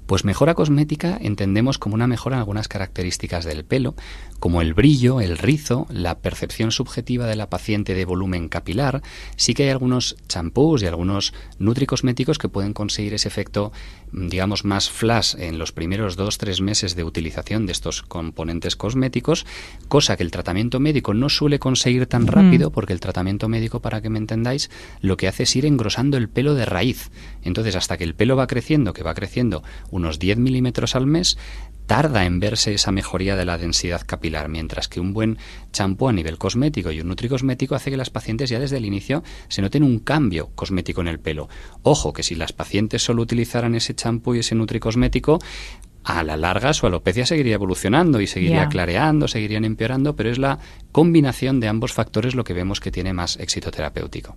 Pues 0.07 0.25
mejora 0.25 0.55
cosmética 0.55 1.19
entendemos 1.21 1.79
como 1.79 1.95
una 1.95 2.09
mejora 2.09 2.37
en 2.37 2.41
algunas 2.41 2.67
características 2.67 3.45
del 3.45 3.65
pelo, 3.65 3.95
como 4.41 4.63
el 4.63 4.75
brillo, 4.75 5.21
el 5.21 5.39
rizo, 5.39 5.87
la 5.91 6.19
percepción 6.19 6.73
subjetiva 6.73 7.27
de 7.27 7.37
la 7.37 7.51
paciente 7.51 7.95
de 7.95 8.05
volumen 8.05 8.49
capilar. 8.49 9.03
Sí 9.37 9.55
que 9.55 9.65
hay 9.65 9.69
algunos 9.69 10.17
champús 10.29 10.83
y 10.83 10.87
algunos 10.87 11.33
nutricosméticos 11.59 12.39
que 12.39 12.49
pueden 12.49 12.73
conseguir 12.73 13.15
ese 13.15 13.29
efecto, 13.29 13.71
digamos, 14.13 14.65
más 14.65 14.91
flash 14.91 15.37
en 15.39 15.59
los 15.59 15.73
primeros 15.73 16.17
dos, 16.17 16.39
tres 16.39 16.61
meses 16.61 16.97
de 16.97 17.05
utilización 17.05 17.67
de 17.67 17.73
estos 17.73 18.03
componentes 18.03 18.77
cosméticos, 18.77 19.47
cosa 19.89 20.17
que 20.17 20.23
el 20.23 20.31
tratamiento 20.31 20.81
médico 20.81 21.15
no 21.15 21.29
suele 21.29 21.59
conseguir 21.59 22.07
tan 22.07 22.27
rápido, 22.27 22.73
porque 22.73 22.95
el 22.95 23.01
tratamiento 23.01 23.49
médico, 23.49 23.81
para 23.81 24.01
que 24.01 24.11
me 24.11 24.19
entendáis, 24.19 24.71
lo 25.03 25.17
que 25.17 25.29
hace 25.29 25.45
es 25.45 25.55
ir 25.55 25.67
engrosando 25.67 26.17
el 26.17 26.29
pelo 26.29 26.55
de 26.55 26.65
raíz. 26.65 27.11
Entonces, 27.43 27.77
hasta 27.77 27.99
que 27.99 28.05
el 28.05 28.15
pelo 28.15 28.37
va 28.37 28.47
creciendo, 28.47 28.93
que 28.93 29.03
va 29.03 29.15
creciendo 29.15 29.63
unos 29.91 30.19
10 30.19 30.39
milímetros 30.39 30.97
al 30.97 31.07
mes, 31.07 31.39
tarda 31.91 32.25
en 32.25 32.39
verse 32.39 32.73
esa 32.73 32.93
mejoría 32.93 33.35
de 33.35 33.45
la 33.45 33.59
densidad 33.59 34.03
capilar, 34.07 34.49
mientras 34.49 34.87
que 34.87 35.01
un 35.01 35.13
buen 35.13 35.39
champú 35.73 36.09
a 36.09 36.13
nivel 36.13 36.39
cosmético 36.39 36.93
y 36.93 37.01
un 37.01 37.09
nutricosmético 37.09 37.75
hace 37.75 37.91
que 37.91 37.97
las 37.97 38.11
pacientes 38.11 38.49
ya 38.49 38.61
desde 38.61 38.77
el 38.77 38.85
inicio 38.85 39.25
se 39.49 39.61
noten 39.61 39.83
un 39.83 39.99
cambio 39.99 40.51
cosmético 40.55 41.01
en 41.01 41.09
el 41.09 41.19
pelo. 41.19 41.49
Ojo, 41.83 42.13
que 42.13 42.23
si 42.23 42.37
las 42.37 42.53
pacientes 42.53 43.03
solo 43.03 43.23
utilizaran 43.23 43.75
ese 43.75 43.97
champú 43.97 44.37
y 44.37 44.39
ese 44.39 44.55
nutricosmético, 44.55 45.41
a 46.05 46.23
la 46.23 46.37
larga 46.37 46.73
su 46.73 46.87
alopecia 46.87 47.27
seguiría 47.27 47.55
evolucionando 47.55 48.21
y 48.21 48.27
seguiría 48.27 48.69
clareando, 48.69 49.27
seguirían 49.27 49.65
empeorando, 49.65 50.17
pero 50.17 50.31
es 50.31 50.39
la 50.39 50.61
combinación 50.93 51.61
de 51.61 51.67
ambos 51.67 51.93
factores 51.93 52.37
lo 52.37 52.45
que 52.45 52.55
vemos 52.55 52.79
que 52.79 52.93
tiene 52.93 53.13
más 53.13 53.37
éxito 53.39 53.71
terapéutico. 53.71 54.37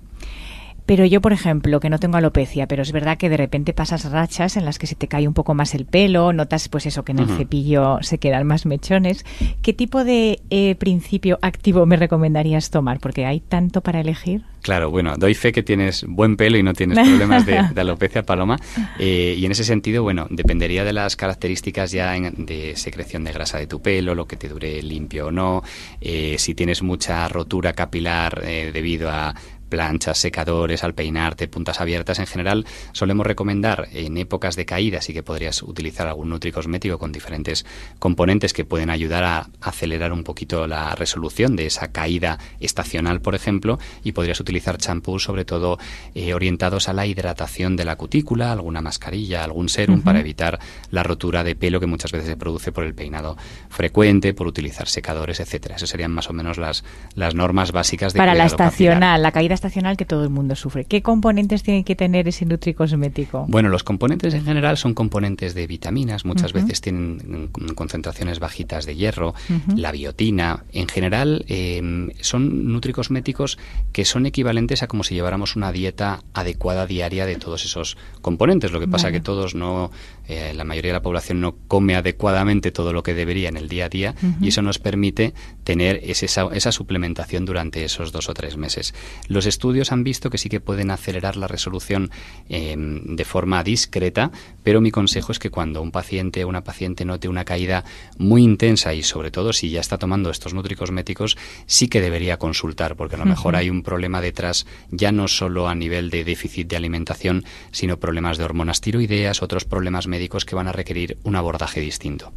Pero 0.85 1.05
yo, 1.05 1.21
por 1.21 1.31
ejemplo, 1.31 1.79
que 1.79 1.89
no 1.89 1.97
tengo 1.97 2.17
alopecia, 2.17 2.67
pero 2.67 2.81
es 2.81 2.91
verdad 2.91 3.17
que 3.17 3.29
de 3.29 3.37
repente 3.37 3.73
pasas 3.73 4.11
rachas 4.11 4.57
en 4.57 4.65
las 4.65 4.79
que 4.79 4.87
se 4.87 4.95
te 4.95 5.07
cae 5.07 5.27
un 5.27 5.33
poco 5.33 5.53
más 5.53 5.73
el 5.75 5.85
pelo, 5.85 6.33
notas 6.33 6.67
pues 6.67 6.85
eso, 6.85 7.05
que 7.05 7.13
en 7.13 7.19
el 7.19 7.29
cepillo 7.29 7.99
se 8.01 8.17
quedan 8.17 8.45
más 8.45 8.65
mechones. 8.65 9.25
¿Qué 9.61 9.73
tipo 9.73 10.03
de 10.03 10.41
eh, 10.49 10.75
principio 10.75 11.39
activo 11.41 11.85
me 11.85 11.95
recomendarías 11.95 12.69
tomar? 12.69 12.99
Porque 12.99 13.25
hay 13.25 13.39
tanto 13.39 13.81
para 13.81 14.01
elegir. 14.01 14.43
Claro, 14.61 14.91
bueno, 14.91 15.15
doy 15.17 15.33
fe 15.33 15.51
que 15.51 15.61
tienes 15.61 16.05
buen 16.07 16.37
pelo 16.37 16.57
y 16.57 16.63
no 16.63 16.73
tienes 16.73 16.97
problemas 16.97 17.45
de, 17.45 17.57
alopecia, 17.81 18.23
Paloma. 18.23 18.57
Eh, 18.97 19.35
y 19.37 19.45
en 19.45 19.51
ese 19.51 19.63
sentido, 19.65 20.03
bueno, 20.03 20.27
dependería 20.29 20.83
de 20.83 20.93
las 20.93 21.15
características 21.15 21.91
ya 21.91 22.13
de 22.13 22.75
secreción 22.75 23.23
de 23.23 23.33
grasa 23.33 23.57
de 23.57 23.67
tu 23.67 23.81
pelo, 23.81 24.15
lo 24.15 24.25
que 24.25 24.37
te 24.37 24.47
dure 24.47 24.81
limpio 24.81 25.27
o 25.27 25.31
no, 25.31 25.63
eh, 25.99 26.35
si 26.39 26.55
tienes 26.55 26.81
mucha 26.81 27.27
rotura 27.27 27.73
capilar 27.73 28.41
debido 28.41 29.09
a 29.09 29.35
planchas, 29.73 30.19
secadores, 30.19 30.83
al 30.83 30.93
peinarte, 30.93 31.47
puntas 31.47 31.81
abiertas 31.81 32.19
en 32.19 32.27
general, 32.27 32.67
solemos 32.91 33.25
recomendar 33.25 33.87
en 33.91 34.17
épocas 34.17 34.55
de 34.55 34.67
caída, 34.67 35.01
sí 35.01 35.13
que 35.13 35.23
podrías 35.23 35.63
utilizar 35.63 36.07
algún 36.07 36.29
nutricosmético 36.29 36.99
con 36.99 37.11
diferentes 37.11 37.65
componentes 37.97 38.53
que 38.53 38.65
pueden 38.65 38.91
ayudar 38.91 39.23
a 39.23 39.49
acelerar 39.61 40.13
un 40.13 40.23
poquito 40.23 40.67
la 40.67 40.93
resolución 40.93 41.55
de 41.55 41.65
esa 41.65 41.91
caída 41.91 42.37
estacional, 42.59 43.19
por 43.19 43.33
ejemplo, 43.33 43.79
y 44.03 44.11
podrías 44.11 44.39
utilizar 44.39 44.77
champús 44.77 45.23
sobre 45.23 45.43
todo 45.43 45.79
eh, 46.13 46.35
orientados 46.35 46.87
a 46.87 46.93
la 46.93 47.07
hidratación 47.07 47.75
de 47.75 47.85
la 47.85 47.95
cutícula, 47.95 48.51
alguna 48.51 48.81
mascarilla, 48.81 49.43
algún 49.43 49.69
serum 49.69 50.03
para 50.03 50.19
evitar 50.19 50.59
la 50.91 51.01
rotura 51.01 51.43
de 51.43 51.55
pelo 51.55 51.79
que 51.79 51.87
muchas 51.87 52.11
veces 52.11 52.27
se 52.27 52.37
produce 52.37 52.71
por 52.71 52.83
el 52.83 52.93
peinado 52.93 53.37
frecuente, 53.69 54.35
por 54.35 54.45
utilizar 54.45 54.87
secadores, 54.87 55.39
etcétera. 55.39 55.77
Esas 55.77 55.89
serían 55.89 56.11
más 56.11 56.29
o 56.29 56.33
menos 56.33 56.59
las, 56.59 56.83
las 57.15 57.33
normas 57.33 57.71
básicas 57.71 58.13
de 58.13 58.19
para 58.19 58.35
la 58.35 58.45
estacional, 58.45 59.23
la 59.23 59.31
caída 59.31 59.55
estacional 59.63 59.95
que 59.95 60.05
todo 60.05 60.23
el 60.23 60.29
mundo 60.29 60.55
sufre. 60.55 60.83
¿Qué 60.83 61.01
componentes 61.01 61.63
tiene 61.63 61.85
que 61.85 61.95
tener 61.95 62.27
ese 62.27 62.45
nutricosmético? 62.45 63.45
Bueno, 63.47 63.69
los 63.69 63.83
componentes 63.83 64.33
en 64.33 64.43
general 64.43 64.77
son 64.77 64.93
componentes 64.93 65.53
de 65.53 65.67
vitaminas, 65.67 66.25
muchas 66.25 66.51
veces 66.51 66.81
tienen 66.81 67.49
concentraciones 67.75 68.39
bajitas 68.39 68.85
de 68.85 68.95
hierro, 68.95 69.33
la 69.75 69.91
biotina. 69.93 70.65
En 70.73 70.89
general 70.89 71.45
em, 71.47 72.11
son 72.19 72.73
nutricosméticos 72.73 73.57
que 73.93 74.03
son 74.03 74.25
equivalentes 74.25 74.83
a 74.83 74.87
como 74.87 75.03
si 75.03 75.15
lleváramos 75.15 75.55
una 75.55 75.71
dieta 75.71 76.19
adecuada 76.33 76.85
diaria 76.85 77.25
de 77.25 77.37
todos 77.37 77.63
esos 77.63 77.97
componentes. 78.21 78.71
Lo 78.71 78.81
que 78.81 78.87
pasa 78.89 79.11
que 79.11 79.21
todos 79.21 79.55
no, 79.55 79.91
eh, 80.27 80.53
la 80.53 80.65
mayoría 80.65 80.89
de 80.89 80.97
la 80.97 81.01
población 81.01 81.39
no 81.39 81.55
come 81.69 81.95
adecuadamente 81.95 82.71
todo 82.71 82.91
lo 82.91 83.01
que 83.01 83.13
debería 83.13 83.47
en 83.47 83.55
el 83.55 83.69
día 83.69 83.85
a 83.85 83.89
día 83.89 84.15
y 84.41 84.49
eso 84.49 84.61
nos 84.61 84.79
permite 84.79 85.33
tener 85.63 86.01
esa, 86.03 86.49
esa 86.51 86.71
suplementación 86.73 87.45
durante 87.45 87.85
esos 87.85 88.11
dos 88.11 88.27
o 88.27 88.33
tres 88.33 88.57
meses. 88.57 88.93
Los 89.27 89.45
estudios 89.53 89.91
han 89.91 90.03
visto 90.03 90.29
que 90.29 90.37
sí 90.37 90.49
que 90.49 90.59
pueden 90.59 90.91
acelerar 90.91 91.37
la 91.37 91.47
resolución 91.47 92.11
em, 92.49 93.15
de 93.15 93.25
forma 93.25 93.63
discreta, 93.63 94.31
pero 94.63 94.81
mi 94.81 94.91
consejo 94.91 95.31
es 95.31 95.39
que 95.39 95.49
cuando 95.49 95.81
un 95.81 95.91
paciente 95.91 96.43
o 96.43 96.47
una 96.49 96.63
paciente 96.63 97.05
note 97.05 97.29
una 97.29 97.45
caída 97.45 97.83
muy 98.17 98.43
intensa 98.43 98.93
y 98.93 99.03
sobre 99.03 99.31
todo 99.31 99.53
si 99.53 99.69
ya 99.69 99.79
está 99.79 99.97
tomando 99.97 100.29
estos 100.29 100.53
nutricosméticos, 100.53 101.37
sí 101.65 101.87
que 101.87 102.01
debería 102.01 102.37
consultar, 102.37 102.95
porque 102.95 103.15
a 103.15 103.19
lo 103.19 103.25
mejor 103.25 103.55
hay 103.55 103.69
un 103.69 103.83
problema 103.83 104.21
detrás 104.21 104.65
ya 104.91 105.11
no 105.11 105.27
solo 105.27 105.67
a 105.67 105.75
nivel 105.75 106.09
de 106.09 106.23
déficit 106.23 106.67
de 106.67 106.75
alimentación, 106.75 107.45
sino 107.71 107.97
problemas 107.97 108.37
de 108.37 108.43
hormonas 108.43 108.81
tiroideas, 108.81 109.41
otros 109.41 109.65
problemas 109.65 110.07
médicos 110.07 110.45
que 110.45 110.55
van 110.55 110.67
a 110.67 110.71
requerir 110.71 111.17
un 111.23 111.35
abordaje 111.35 111.79
distinto. 111.79 112.31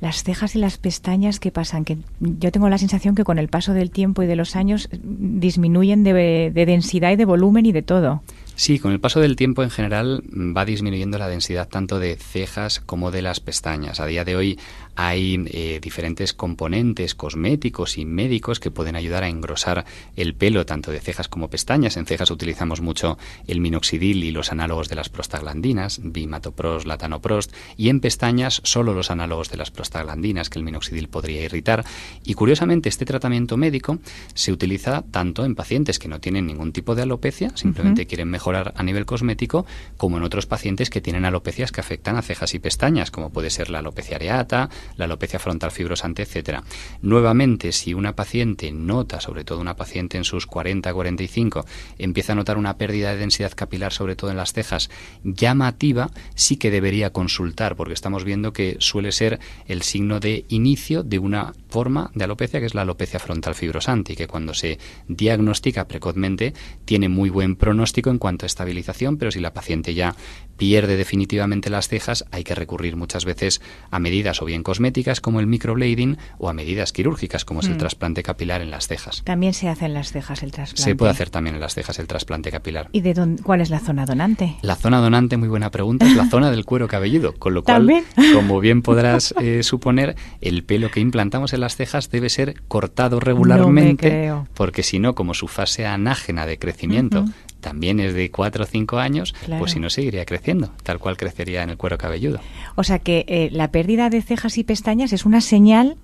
Las 0.00 0.22
cejas 0.22 0.54
y 0.54 0.58
las 0.58 0.78
pestañas, 0.78 1.40
¿qué 1.40 1.50
pasan? 1.50 1.84
Que 1.84 1.98
yo 2.20 2.52
tengo 2.52 2.68
la 2.68 2.78
sensación 2.78 3.14
que 3.14 3.24
con 3.24 3.38
el 3.38 3.48
paso 3.48 3.72
del 3.74 3.90
tiempo 3.90 4.22
y 4.22 4.26
de 4.26 4.36
los 4.36 4.54
años 4.54 4.88
disminuyen 4.92 6.04
de, 6.04 6.52
de 6.54 6.66
densidad 6.66 7.10
y 7.10 7.16
de 7.16 7.24
volumen 7.24 7.66
y 7.66 7.72
de 7.72 7.82
todo. 7.82 8.22
Sí, 8.58 8.80
con 8.80 8.90
el 8.90 8.98
paso 8.98 9.20
del 9.20 9.36
tiempo 9.36 9.62
en 9.62 9.70
general 9.70 10.20
va 10.34 10.64
disminuyendo 10.64 11.16
la 11.16 11.28
densidad 11.28 11.68
tanto 11.68 12.00
de 12.00 12.16
cejas 12.16 12.80
como 12.80 13.12
de 13.12 13.22
las 13.22 13.38
pestañas. 13.38 14.00
A 14.00 14.06
día 14.06 14.24
de 14.24 14.34
hoy 14.34 14.58
hay 15.00 15.44
eh, 15.52 15.78
diferentes 15.80 16.32
componentes 16.32 17.14
cosméticos 17.14 17.98
y 17.98 18.04
médicos 18.04 18.58
que 18.58 18.72
pueden 18.72 18.96
ayudar 18.96 19.22
a 19.22 19.28
engrosar 19.28 19.84
el 20.16 20.34
pelo 20.34 20.66
tanto 20.66 20.90
de 20.90 20.98
cejas 20.98 21.28
como 21.28 21.48
pestañas. 21.48 21.96
En 21.96 22.04
cejas 22.04 22.32
utilizamos 22.32 22.80
mucho 22.80 23.16
el 23.46 23.60
minoxidil 23.60 24.24
y 24.24 24.32
los 24.32 24.50
análogos 24.50 24.88
de 24.88 24.96
las 24.96 25.08
prostaglandinas, 25.08 26.00
bimatoprost, 26.02 26.84
latanoprost, 26.84 27.52
y 27.76 27.90
en 27.90 28.00
pestañas 28.00 28.60
solo 28.64 28.92
los 28.92 29.12
análogos 29.12 29.50
de 29.50 29.58
las 29.58 29.70
prostaglandinas 29.70 30.50
que 30.50 30.58
el 30.58 30.64
minoxidil 30.64 31.06
podría 31.06 31.44
irritar. 31.44 31.84
Y 32.24 32.34
curiosamente 32.34 32.88
este 32.88 33.04
tratamiento 33.04 33.56
médico 33.56 33.98
se 34.34 34.50
utiliza 34.50 35.04
tanto 35.12 35.44
en 35.44 35.54
pacientes 35.54 36.00
que 36.00 36.08
no 36.08 36.18
tienen 36.18 36.44
ningún 36.44 36.72
tipo 36.72 36.96
de 36.96 37.02
alopecia, 37.02 37.52
simplemente 37.54 38.08
quieren 38.08 38.30
mejorar 38.30 38.74
a 38.76 38.82
nivel 38.82 39.06
cosmético, 39.06 39.64
como 39.96 40.16
en 40.16 40.24
otros 40.24 40.46
pacientes 40.46 40.90
que 40.90 41.00
tienen 41.00 41.24
alopecias 41.24 41.70
que 41.70 41.80
afectan 41.80 42.16
a 42.16 42.22
cejas 42.22 42.52
y 42.54 42.58
pestañas, 42.58 43.12
como 43.12 43.30
puede 43.30 43.50
ser 43.50 43.70
la 43.70 43.78
alopecia 43.78 44.16
areata, 44.16 44.70
la 44.96 45.04
alopecia 45.04 45.38
frontal 45.38 45.70
fibrosante, 45.70 46.22
etcétera. 46.22 46.62
Nuevamente, 47.02 47.72
si 47.72 47.94
una 47.94 48.14
paciente 48.14 48.72
nota, 48.72 49.20
sobre 49.20 49.44
todo 49.44 49.60
una 49.60 49.76
paciente 49.76 50.16
en 50.16 50.24
sus 50.24 50.48
40-45, 50.48 51.64
empieza 51.98 52.32
a 52.32 52.36
notar 52.36 52.58
una 52.58 52.76
pérdida 52.76 53.10
de 53.10 53.18
densidad 53.18 53.52
capilar, 53.54 53.92
sobre 53.92 54.16
todo 54.16 54.30
en 54.30 54.36
las 54.36 54.52
cejas, 54.52 54.90
llamativa, 55.24 56.10
sí 56.34 56.56
que 56.56 56.70
debería 56.70 57.12
consultar, 57.12 57.76
porque 57.76 57.94
estamos 57.94 58.24
viendo 58.24 58.52
que 58.52 58.76
suele 58.78 59.12
ser 59.12 59.40
el 59.66 59.82
signo 59.82 60.20
de 60.20 60.44
inicio 60.48 61.02
de 61.02 61.18
una 61.18 61.54
forma 61.68 62.10
de 62.14 62.24
alopecia 62.24 62.60
que 62.60 62.66
es 62.66 62.74
la 62.74 62.82
alopecia 62.82 63.18
frontal 63.18 63.54
fibrosante 63.54 64.12
y 64.12 64.16
que 64.16 64.26
cuando 64.26 64.54
se 64.54 64.78
diagnostica 65.06 65.86
precozmente 65.86 66.54
tiene 66.84 67.08
muy 67.08 67.30
buen 67.30 67.56
pronóstico 67.56 68.10
en 68.10 68.18
cuanto 68.18 68.44
a 68.44 68.48
estabilización, 68.48 69.16
pero 69.16 69.30
si 69.30 69.40
la 69.40 69.52
paciente 69.52 69.94
ya 69.94 70.14
pierde 70.58 70.96
definitivamente 70.96 71.70
las 71.70 71.88
cejas, 71.88 72.26
hay 72.30 72.44
que 72.44 72.54
recurrir 72.54 72.96
muchas 72.96 73.24
veces 73.24 73.62
a 73.90 73.98
medidas 73.98 74.42
o 74.42 74.44
bien 74.44 74.62
cosméticas 74.62 75.22
como 75.22 75.40
el 75.40 75.46
microblading 75.46 76.18
o 76.38 76.50
a 76.50 76.52
medidas 76.52 76.92
quirúrgicas 76.92 77.46
como 77.46 77.60
es 77.60 77.68
el 77.68 77.76
mm. 77.76 77.78
trasplante 77.78 78.22
capilar 78.22 78.60
en 78.60 78.70
las 78.70 78.88
cejas. 78.88 79.22
También 79.24 79.54
se 79.54 79.68
hace 79.68 79.86
en 79.86 79.94
las 79.94 80.12
cejas 80.12 80.42
el 80.42 80.52
trasplante. 80.52 80.82
Se 80.82 80.96
puede 80.96 81.12
hacer 81.12 81.30
también 81.30 81.54
en 81.54 81.60
las 81.60 81.74
cejas 81.74 81.98
el 81.98 82.06
trasplante 82.06 82.50
capilar. 82.50 82.88
¿Y 82.92 83.00
de 83.00 83.14
dónde, 83.14 83.42
cuál 83.42 83.60
es 83.60 83.70
la 83.70 83.78
zona 83.78 84.04
donante? 84.04 84.56
La 84.62 84.74
zona 84.74 84.98
donante, 84.98 85.36
muy 85.36 85.48
buena 85.48 85.70
pregunta, 85.70 86.06
es 86.06 86.16
la 86.16 86.26
zona 86.30 86.50
del 86.50 86.64
cuero 86.64 86.88
cabelludo, 86.88 87.34
con 87.34 87.54
lo 87.54 87.62
cual, 87.62 87.88
como 88.34 88.60
bien 88.60 88.82
podrás 88.82 89.34
eh, 89.40 89.62
suponer, 89.62 90.16
el 90.40 90.64
pelo 90.64 90.90
que 90.90 91.00
implantamos 91.00 91.52
en 91.52 91.60
las 91.60 91.76
cejas 91.76 92.10
debe 92.10 92.28
ser 92.28 92.60
cortado 92.66 93.20
regularmente, 93.20 94.32
porque 94.54 94.82
si 94.82 94.98
no, 94.98 95.14
como 95.14 95.34
su 95.34 95.46
fase 95.46 95.86
anágena 95.86 96.46
de 96.46 96.58
crecimiento 96.58 97.24
también 97.68 98.00
es 98.00 98.14
de 98.14 98.30
4 98.30 98.64
o 98.64 98.66
5 98.66 98.98
años, 98.98 99.34
pues 99.58 99.72
si 99.72 99.78
no 99.78 99.90
seguiría 99.90 100.24
creciendo, 100.24 100.72
tal 100.84 100.98
cual 100.98 101.18
crecería 101.18 101.62
en 101.62 101.68
el 101.68 101.76
cuero 101.76 101.98
cabelludo. 101.98 102.40
O 102.76 102.82
sea 102.82 102.98
que 102.98 103.26
eh, 103.28 103.50
la 103.52 103.70
pérdida 103.70 104.08
de 104.08 104.22
cejas 104.22 104.56
y 104.56 104.64
pestañas 104.64 105.12
es 105.12 105.26
una 105.26 105.42
señal 105.42 105.98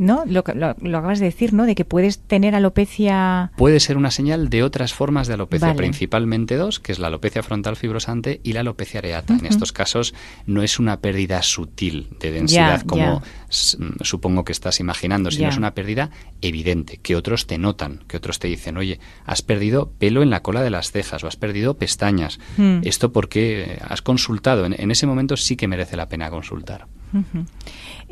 ¿no? 0.00 0.24
Lo, 0.26 0.42
lo, 0.54 0.74
lo, 0.80 0.98
acabas 0.98 1.20
de 1.20 1.26
decir, 1.26 1.52
¿no? 1.52 1.66
De 1.66 1.74
que 1.74 1.84
puedes 1.84 2.18
tener 2.20 2.54
alopecia. 2.54 3.52
Puede 3.56 3.80
ser 3.80 3.98
una 3.98 4.10
señal 4.10 4.48
de 4.48 4.62
otras 4.62 4.94
formas 4.94 5.28
de 5.28 5.34
alopecia, 5.34 5.74
principalmente 5.74 6.56
dos, 6.56 6.80
que 6.80 6.92
es 6.92 6.98
la 6.98 7.08
alopecia 7.08 7.42
frontal 7.42 7.76
fibrosante 7.76 8.40
y 8.42 8.54
la 8.54 8.60
alopecia 8.60 8.98
areata. 8.98 9.34
En 9.34 9.44
estos 9.44 9.72
casos 9.72 10.14
no 10.46 10.62
es 10.62 10.78
una 10.78 11.00
pérdida 11.00 11.42
sutil 11.42 12.08
de 12.18 12.30
densidad 12.30 12.82
como 12.82 13.20
mm, 13.20 14.02
supongo 14.02 14.44
que 14.44 14.52
estás 14.52 14.80
imaginando, 14.80 15.30
sino 15.30 15.50
es 15.50 15.58
una 15.58 15.74
pérdida 15.74 16.10
evidente, 16.40 16.96
que 16.96 17.14
otros 17.14 17.46
te 17.46 17.58
notan, 17.58 18.00
que 18.08 18.16
otros 18.16 18.38
te 18.38 18.48
dicen, 18.48 18.78
oye, 18.78 19.00
has 19.26 19.42
perdido 19.42 19.92
pelo 19.98 20.22
en 20.22 20.30
la 20.30 20.42
cola 20.42 20.62
de 20.62 20.70
las 20.70 20.92
cejas 20.92 21.22
o 21.24 21.28
has 21.28 21.36
perdido 21.36 21.74
pestañas. 21.74 22.40
Hmm. 22.56 22.80
Esto 22.84 23.12
porque 23.12 23.78
has 23.86 24.00
consultado. 24.00 24.64
en 24.64 24.90
ese 24.90 25.06
momento 25.06 25.36
sí 25.36 25.56
que 25.56 25.68
merece 25.68 25.96
la 25.96 26.08
pena 26.08 26.30
consultar. 26.30 26.86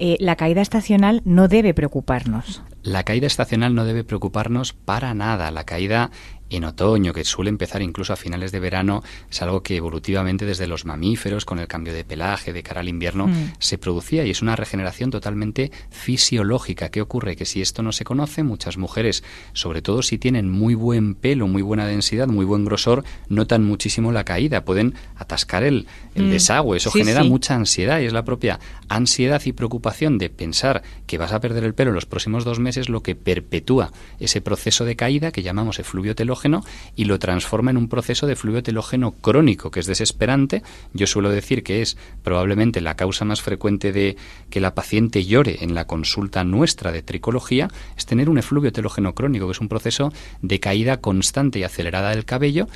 Eh, 0.01 0.17
la 0.21 0.37
caída 0.37 0.63
estacional 0.63 1.23
no 1.25 1.49
debe 1.49 1.75
preocuparnos. 1.75 2.63
La 2.85 3.03
caída 3.03 3.27
estacional 3.27 3.75
no 3.75 3.85
debe 3.85 4.05
preocuparnos 4.05 4.73
para 4.73 5.13
nada. 5.13 5.51
La 5.51 5.65
caída 5.65 6.13
en 6.51 6.65
otoño, 6.65 7.13
que 7.13 7.25
suele 7.25 7.51
empezar 7.51 7.83
incluso 7.83 8.13
a 8.13 8.17
finales 8.17 8.53
de 8.53 8.61
verano, 8.61 9.03
es 9.31 9.43
algo 9.43 9.63
que 9.63 9.77
evolutivamente 9.77 10.47
desde 10.47 10.67
los 10.67 10.85
mamíferos, 10.85 11.45
con 11.45 11.59
el 11.59 11.67
cambio 11.67 11.93
de 11.93 12.05
pelaje 12.05 12.53
de 12.53 12.63
cara 12.63 12.81
al 12.81 12.89
invierno, 12.89 13.27
mm. 13.27 13.53
se 13.59 13.77
producía 13.77 14.25
y 14.25 14.31
es 14.31 14.41
una 14.41 14.57
regeneración 14.57 15.11
totalmente 15.11 15.71
fisiológica. 15.91 16.91
¿Qué 16.91 17.03
ocurre? 17.03 17.37
Que 17.37 17.45
si 17.45 17.61
esto 17.61 17.83
no 17.83 17.93
se 17.93 18.05
conoce, 18.05 18.45
muchas 18.45 18.79
mujeres, 18.79 19.25
sobre 19.53 19.83
todo 19.83 20.03
si 20.03 20.17
tienen 20.17 20.49
muy 20.49 20.75
buen 20.75 21.15
pelo, 21.15 21.49
muy 21.49 21.63
buena 21.63 21.87
densidad, 21.87 22.29
muy 22.29 22.47
buen 22.47 22.65
grosor, 22.65 23.05
notan 23.29 23.65
muchísimo 23.65 24.13
la 24.13 24.25
caída, 24.25 24.65
pueden 24.65 24.95
atascar 25.17 25.65
el, 25.65 25.87
mm. 26.15 26.31
desagüe, 26.31 26.79
eso 26.79 26.91
genera 26.91 27.25
mucha 27.25 27.57
ansiedad 27.57 28.01
y 28.01 28.07
es 28.07 28.13
la 28.13 28.25
propia 28.25 28.59
ansiedad 28.89 29.43
y 29.45 29.53
preocupación 29.53 29.88
de 29.89 30.29
pensar 30.29 30.83
que 31.07 31.17
vas 31.17 31.33
a 31.33 31.41
perder 31.41 31.65
el 31.65 31.75
pelo 31.75 31.91
en 31.91 31.95
los 31.95 32.05
próximos 32.05 32.45
dos 32.45 32.61
meses 32.61 32.89
lo 32.89 33.03
que 33.03 33.15
perpetúa 33.15 33.91
ese 34.21 34.41
proceso 34.41 34.85
de 34.85 34.97
caída 34.97 35.33
que 35.33 35.43
llamamos 35.43 35.79
efluvio 35.79 36.15
telógeno 36.15 36.63
y 36.95 37.07
lo 37.07 37.19
transforma 37.19 37.71
en 37.71 37.79
un 37.79 37.89
proceso 37.89 38.27
de 38.27 38.37
fluido 38.37 38.63
telógeno 38.63 39.13
crónico, 39.13 39.71
que 39.71 39.81
es 39.81 39.87
desesperante. 39.87 40.63
Yo 40.93 41.07
suelo 41.07 41.31
decir 41.31 41.63
que 41.63 41.81
es 41.81 41.97
probablemente 42.23 42.81
la 42.81 42.97
causa 42.97 43.25
más 43.25 43.41
frecuente 43.41 43.93
de 43.93 44.17
que 44.51 44.61
la 44.61 44.75
paciente 44.75 45.25
llore 45.25 45.59
en 45.61 45.75
la 45.75 45.87
consulta 45.87 46.45
nuestra 46.45 46.93
de 46.93 47.03
tricología, 47.03 47.71
es 47.97 48.05
tener 48.05 48.29
un 48.29 48.39
efluvio 48.39 48.73
telógeno 48.73 49.15
crónico, 49.15 49.47
que 49.47 49.53
es 49.53 49.61
un 49.61 49.69
proceso 49.69 50.13
de 50.43 50.61
caída 50.61 50.99
constante 50.99 51.59
y 51.59 51.65
acelerada 51.65 52.11
del 52.11 52.27
cabello 52.27 52.69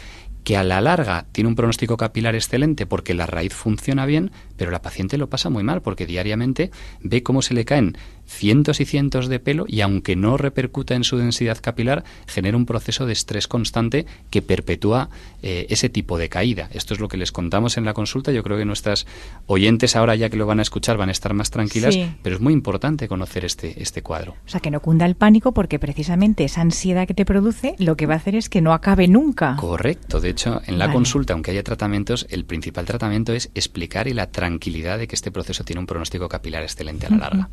que 0.44 0.56
a 0.56 0.64
la 0.64 0.80
larga 0.80 1.26
tiene 1.32 1.48
un 1.48 1.54
pronóstico 1.54 1.96
capilar 1.96 2.34
excelente 2.34 2.86
porque 2.86 3.14
la 3.14 3.26
raíz 3.26 3.54
funciona 3.54 4.06
bien, 4.06 4.32
pero 4.56 4.70
la 4.70 4.82
paciente 4.82 5.18
lo 5.18 5.28
pasa 5.28 5.50
muy 5.50 5.62
mal 5.62 5.82
porque 5.82 6.06
diariamente 6.06 6.70
ve 7.00 7.22
cómo 7.22 7.42
se 7.42 7.54
le 7.54 7.64
caen 7.64 7.96
cientos 8.32 8.80
y 8.80 8.84
cientos 8.84 9.28
de 9.28 9.38
pelo 9.38 9.64
y 9.68 9.82
aunque 9.82 10.16
no 10.16 10.36
repercuta 10.36 10.94
en 10.94 11.04
su 11.04 11.18
densidad 11.18 11.58
capilar, 11.60 12.04
genera 12.26 12.56
un 12.56 12.66
proceso 12.66 13.06
de 13.06 13.12
estrés 13.12 13.46
constante 13.46 14.06
que 14.30 14.42
perpetúa 14.42 15.10
eh, 15.42 15.66
ese 15.68 15.88
tipo 15.88 16.18
de 16.18 16.28
caída. 16.28 16.68
Esto 16.72 16.94
es 16.94 17.00
lo 17.00 17.08
que 17.08 17.16
les 17.16 17.32
contamos 17.32 17.76
en 17.76 17.84
la 17.84 17.94
consulta. 17.94 18.32
Yo 18.32 18.42
creo 18.42 18.56
que 18.56 18.64
nuestras 18.64 19.06
oyentes 19.46 19.96
ahora 19.96 20.16
ya 20.16 20.30
que 20.30 20.36
lo 20.36 20.46
van 20.46 20.58
a 20.58 20.62
escuchar 20.62 20.96
van 20.96 21.10
a 21.10 21.12
estar 21.12 21.34
más 21.34 21.50
tranquilas, 21.50 21.96
pero 22.22 22.36
es 22.36 22.42
muy 22.42 22.52
importante 22.52 23.08
conocer 23.08 23.44
este, 23.44 23.82
este 23.82 24.02
cuadro. 24.02 24.32
O 24.46 24.48
sea, 24.48 24.60
que 24.60 24.70
no 24.70 24.80
cunda 24.80 25.06
el 25.06 25.14
pánico 25.14 25.52
porque 25.52 25.78
precisamente 25.78 26.44
esa 26.44 26.62
ansiedad 26.62 27.06
que 27.06 27.14
te 27.14 27.24
produce 27.24 27.74
lo 27.78 27.96
que 27.96 28.06
va 28.06 28.14
a 28.14 28.16
hacer 28.16 28.34
es 28.34 28.48
que 28.48 28.60
no 28.60 28.72
acabe 28.72 29.08
nunca. 29.08 29.56
Correcto. 29.56 30.20
De 30.20 30.30
hecho, 30.30 30.62
en 30.66 30.78
la 30.78 30.90
consulta, 30.90 31.34
aunque 31.34 31.50
haya 31.50 31.62
tratamientos, 31.62 32.26
el 32.30 32.44
principal 32.44 32.86
tratamiento 32.86 33.32
es 33.32 33.50
explicar 33.54 34.08
y 34.08 34.14
la 34.14 34.30
tranquilidad 34.30 34.98
de 34.98 35.06
que 35.06 35.14
este 35.14 35.30
proceso 35.30 35.64
tiene 35.64 35.80
un 35.80 35.86
pronóstico 35.86 36.28
capilar 36.28 36.62
excelente 36.62 37.06
a 37.06 37.10
la 37.10 37.16
larga 37.18 37.50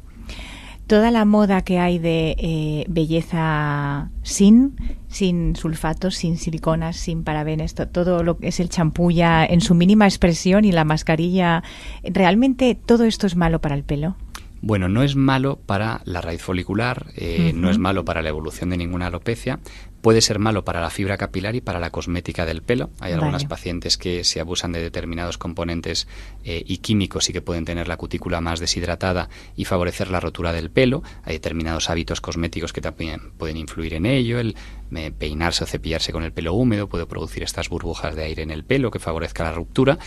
toda 0.89 1.11
la 1.11 1.23
moda 1.23 1.61
que 1.61 1.77
hay 1.77 1.99
de 1.99 2.35
eh, 2.39 2.85
belleza 2.89 4.09
sin, 4.23 4.75
sin 5.07 5.55
sulfatos, 5.55 6.15
sin 6.15 6.35
siliconas, 6.35 6.97
sin 6.97 7.23
parabenes, 7.23 7.75
todo 7.75 8.23
lo 8.23 8.39
que 8.39 8.47
es 8.47 8.59
el 8.59 8.69
champú 8.69 9.11
ya 9.11 9.45
en 9.45 9.61
su 9.61 9.75
mínima 9.75 10.07
expresión 10.07 10.65
y 10.65 10.71
la 10.71 10.85
mascarilla, 10.85 11.61
¿realmente 12.03 12.73
todo 12.73 13.03
esto 13.03 13.27
es 13.27 13.35
malo 13.35 13.61
para 13.61 13.75
el 13.75 13.83
pelo? 13.83 14.15
Bueno, 14.61 14.89
no 14.89 15.03
es 15.03 15.15
malo 15.15 15.59
para 15.63 16.01
la 16.05 16.21
raíz 16.21 16.41
folicular, 16.41 17.05
eh, 17.15 17.53
no 17.55 17.69
es 17.69 17.77
malo 17.77 18.03
para 18.03 18.21
la 18.21 18.29
evolución 18.29 18.71
de 18.71 18.77
ninguna 18.77 19.07
alopecia, 19.07 19.59
puede 20.01 20.21
ser 20.21 20.39
malo 20.39 20.65
para 20.65 20.81
la 20.81 20.89
fibra 20.89 21.17
capilar 21.17 21.55
y 21.55 21.61
para 21.61 21.79
la 21.79 21.91
cosmética 21.91 22.45
del 22.45 22.61
pelo. 22.61 22.89
Hay 22.99 23.13
algunas 23.13 23.45
pacientes 23.45 23.97
que 23.97 24.23
se 24.23 24.39
abusan 24.39 24.71
de 24.71 24.81
determinados 24.81 25.37
componentes 25.37 26.07
eh, 26.51 26.63
y 26.65 26.77
químicos 26.77 27.29
y 27.29 27.33
que 27.33 27.43
pueden 27.43 27.63
tener 27.63 27.87
la 27.87 27.95
cutícula 27.95 28.41
más 28.41 28.59
deshidratada 28.59 29.29
y 29.55 29.65
favorecer 29.65 30.09
la 30.09 30.19
rotura 30.19 30.51
del 30.51 30.71
pelo. 30.71 31.03
Hay 31.23 31.33
determinados 31.33 31.91
hábitos 31.91 32.21
cosméticos 32.21 32.73
que 32.73 32.81
también 32.81 33.33
pueden 33.37 33.55
influir 33.55 33.93
en 33.93 34.07
ello. 34.07 34.39
El 34.39 34.55
eh, 34.95 35.11
peinarse 35.11 35.63
o 35.63 35.67
cepillarse 35.67 36.11
con 36.11 36.23
el 36.23 36.31
pelo 36.31 36.55
húmedo 36.55 36.89
puede 36.89 37.05
producir 37.05 37.43
estas 37.43 37.69
burbujas 37.69 38.15
de 38.15 38.23
aire 38.23 38.41
en 38.41 38.49
el 38.49 38.63
pelo 38.63 38.89
que 38.89 38.97
favorezca 38.97 39.43
la 39.43 39.53
ruptura. 39.53 39.99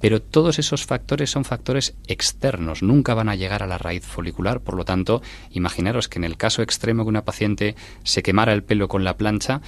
Pero 0.00 0.22
todos 0.22 0.58
esos 0.58 0.86
factores 0.86 1.28
son 1.28 1.44
factores 1.44 1.94
externos, 2.06 2.82
nunca 2.82 3.12
van 3.12 3.28
a 3.28 3.34
llegar 3.34 3.62
a 3.62 3.66
la 3.66 3.76
raíz 3.76 4.06
folicular. 4.06 4.60
Por 4.60 4.76
lo 4.76 4.86
tanto, 4.86 5.20
imaginaros 5.50 6.08
que 6.08 6.18
en 6.18 6.24
el 6.24 6.38
caso 6.38 6.62
extremo 6.62 7.04
que 7.04 7.10
una 7.10 7.26
paciente 7.26 7.76
se 8.04 8.22
quemara 8.22 8.54
el 8.54 8.62
pelo 8.62 8.88
con 8.88 9.04
la 9.04 9.18
plancha, 9.18 9.60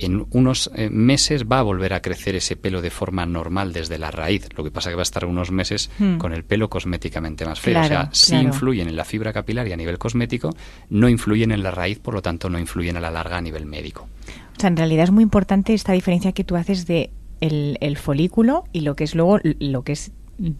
en 0.00 0.26
unos 0.30 0.70
eh, 0.74 0.88
meses 0.90 1.44
va 1.44 1.60
a 1.60 1.62
volver 1.62 1.92
a 1.92 2.02
crecer 2.02 2.34
ese 2.34 2.56
pelo 2.56 2.82
de 2.82 2.90
forma 2.90 3.26
normal 3.26 3.72
desde 3.72 3.98
la 3.98 4.10
raíz. 4.10 4.48
Lo 4.56 4.64
que 4.64 4.70
pasa 4.70 4.88
es 4.88 4.92
que 4.92 4.96
va 4.96 5.02
a 5.02 5.04
estar 5.04 5.24
unos 5.24 5.50
meses 5.50 5.90
hmm. 5.98 6.18
con 6.18 6.32
el 6.32 6.44
pelo 6.44 6.68
cosméticamente 6.68 7.44
más 7.44 7.60
feo. 7.60 7.80
o 7.80 7.84
sea, 7.84 8.08
sí 8.12 8.36
influyen 8.36 8.88
en 8.88 8.96
la 8.96 9.04
fibra 9.04 9.32
capilar 9.32 9.66
y 9.68 9.72
a 9.72 9.76
nivel 9.76 9.98
cosmético, 9.98 10.50
no 10.88 11.08
influyen 11.08 11.52
en 11.52 11.62
la 11.62 11.70
raíz, 11.70 11.98
por 11.98 12.14
lo 12.14 12.22
tanto 12.22 12.48
no 12.48 12.58
influyen 12.58 12.96
a 12.96 13.00
la 13.00 13.10
larga 13.10 13.38
a 13.38 13.40
nivel 13.40 13.66
médico. 13.66 14.08
O 14.56 14.60
sea, 14.60 14.68
en 14.68 14.76
realidad 14.76 15.04
es 15.04 15.10
muy 15.10 15.22
importante 15.22 15.74
esta 15.74 15.92
diferencia 15.92 16.32
que 16.32 16.44
tú 16.44 16.56
haces 16.56 16.86
de 16.86 17.10
el, 17.40 17.96
folículo 17.96 18.64
y 18.72 18.80
lo 18.80 18.96
que 18.96 19.04
es 19.04 19.14
luego 19.14 19.38
lo 19.42 19.82
que 19.82 19.92
es 19.92 20.12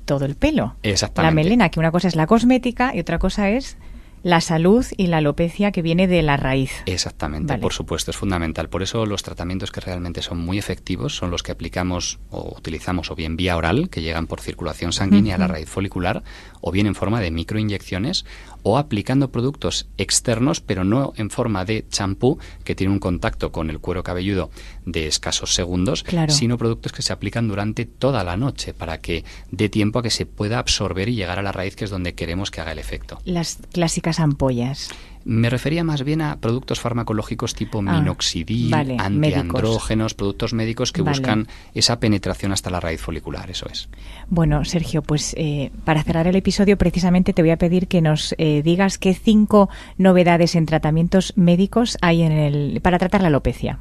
todo 0.05 0.25
el 0.25 0.37
pelo. 0.37 0.77
Exactamente. 0.83 1.31
La 1.31 1.35
melena, 1.35 1.69
que 1.69 1.81
una 1.81 1.91
cosa 1.91 2.09
es 2.09 2.17
la 2.17 2.27
cosmética 2.27 2.95
y 2.95 3.01
otra 3.01 3.19
cosa 3.19 3.51
es 3.51 3.77
la 4.23 4.41
salud 4.41 4.85
y 4.97 5.07
la 5.07 5.19
alopecia 5.19 5.73
que 5.73 5.83
viene 5.83 6.07
de 6.07 6.23
la 6.23 6.37
raíz. 6.37 6.73
Exactamente, 6.87 7.57
por 7.59 7.73
supuesto, 7.73 8.11
es 8.11 8.17
fundamental. 8.17 8.69
Por 8.69 8.83
eso 8.83 9.07
los 9.07 9.23
tratamientos 9.23 9.71
que 9.71 9.81
realmente 9.81 10.23
son 10.23 10.39
muy 10.39 10.59
efectivos 10.59 11.17
son 11.17 11.31
los 11.31 11.43
que 11.43 11.53
aplicamos 11.53 12.19
o 12.31 12.55
utilizamos 12.57 13.11
o 13.11 13.15
bien 13.15 13.37
vía 13.37 13.57
oral, 13.57 13.89
que 13.89 14.03
llegan 14.03 14.27
por 14.27 14.41
circulación 14.41 14.93
sanguínea 14.93 15.37
a 15.37 15.39
la 15.39 15.49
raíz 15.49 15.69
folicular, 15.69 16.23
o 16.61 16.71
bien 16.71 16.87
en 16.87 16.95
forma 16.95 17.21
de 17.21 17.31
microinyecciones, 17.31 18.25
o 18.63 18.79
aplicando 18.79 19.31
productos 19.31 19.89
externos, 19.99 20.61
pero 20.61 20.85
no 20.85 21.13
en 21.17 21.31
forma 21.31 21.65
de 21.65 21.87
champú, 21.89 22.39
que 22.65 22.75
tiene 22.75 22.93
un 22.93 22.99
contacto 22.99 23.53
con 23.53 23.71
el 23.71 23.81
cuero 23.81 24.03
cabelludo 24.03 24.51
de 24.85 25.07
escasos 25.07 25.55
segundos, 25.55 26.05
sino 26.29 26.59
productos 26.59 26.93
que 26.93 27.03
se 27.03 27.13
aplican 27.13 27.49
durante 27.49 27.85
toda 27.87 28.25
la 28.25 28.37
noche 28.37 28.75
para 28.75 28.99
que 28.99 29.25
dé 29.51 29.69
tiempo 29.69 29.99
a 29.99 30.03
que 30.03 30.11
se 30.11 30.27
pueda 30.27 30.59
absorber 30.59 31.09
y 31.09 31.15
llegar 31.15 31.39
a 31.39 31.43
la 31.43 31.53
raíz, 31.53 31.77
que 31.77 31.85
es 31.85 31.91
donde 31.91 32.15
queremos 32.15 32.51
que 32.51 32.61
haga 32.61 32.73
el 32.73 32.79
efecto. 32.79 33.19
Las 33.25 33.59
clásicas 33.73 34.21
ampollas. 34.21 34.91
Me 35.25 35.51
refería 35.51 35.85
más 35.85 36.03
bien 36.03 36.23
a 36.23 36.37
productos 36.37 36.81
farmacológicos 36.81 37.55
tipo 37.55 37.83
ah, 37.87 37.99
minoxidil, 37.99 38.73
antiandrógenos, 38.75 40.15
productos 40.15 40.53
médicos 40.53 40.93
que 40.93 41.03
buscan 41.03 41.49
esa 41.75 42.01
penetración 42.01 42.53
hasta 42.53 42.71
la 42.71 42.81
raíz 42.81 43.01
folicular, 43.01 43.51
eso 43.51 43.67
es. 43.71 43.89
Bueno, 44.29 44.65
Sergio, 44.65 45.03
pues 45.03 45.35
eh, 45.37 45.71
para 45.85 46.03
cerrar 46.03 46.27
el 46.27 46.37
episodio 46.37 46.79
precisamente 46.79 47.33
te 47.33 47.43
voy 47.43 47.51
a 47.51 47.57
pedir 47.57 47.89
que 47.89 48.01
nos 48.01 48.35
eh, 48.39 48.63
digas 48.63 48.99
qué 48.99 49.15
cinco 49.15 49.69
novedades 49.99 50.55
en 50.55 50.67
tratamientos 50.67 51.33
médicos 51.37 51.99
hay 52.01 52.23
en 52.23 52.33
el 52.33 52.81
para 52.83 52.99
tratar 52.99 53.23
la 53.23 53.29
alopecia. 53.29 53.81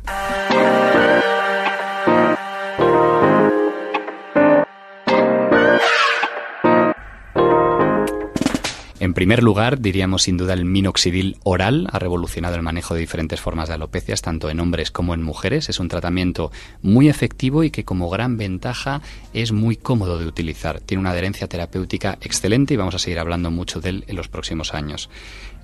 Primer 9.14 9.44
lugar, 9.44 9.80
diríamos 9.80 10.24
sin 10.24 10.36
duda 10.36 10.54
el 10.54 10.66
minoxidil 10.66 11.38
oral 11.44 11.88
ha 11.92 12.00
revolucionado 12.00 12.56
el 12.56 12.64
manejo 12.64 12.94
de 12.94 13.00
diferentes 13.00 13.40
formas 13.40 13.70
de 13.70 13.76
alopecias, 13.76 14.22
tanto 14.22 14.50
en 14.50 14.60
hombres 14.60 14.92
como 14.92 15.14
en 15.14 15.24
mujeres. 15.24 15.70
Es 15.70 15.80
un 15.80 15.88
tratamiento 15.88 16.52
muy 16.82 17.08
efectivo 17.08 17.64
y 17.64 17.72
que 17.72 17.86
como 17.86 18.10
gran 18.10 18.38
ventaja 18.38 19.02
es 19.34 19.54
muy 19.54 19.78
cómodo 19.78 20.20
de 20.20 20.26
utilizar. 20.26 20.82
Tiene 20.82 21.00
una 21.00 21.12
adherencia 21.12 21.48
terapéutica 21.48 22.18
excelente 22.22 22.74
y 22.74 22.78
vamos 22.78 22.96
a 22.96 23.00
seguir 23.00 23.20
hablando 23.20 23.52
mucho 23.52 23.80
de 23.80 23.90
él 23.90 24.04
en 24.08 24.18
los 24.18 24.28
próximos 24.28 24.74
años. 24.74 25.10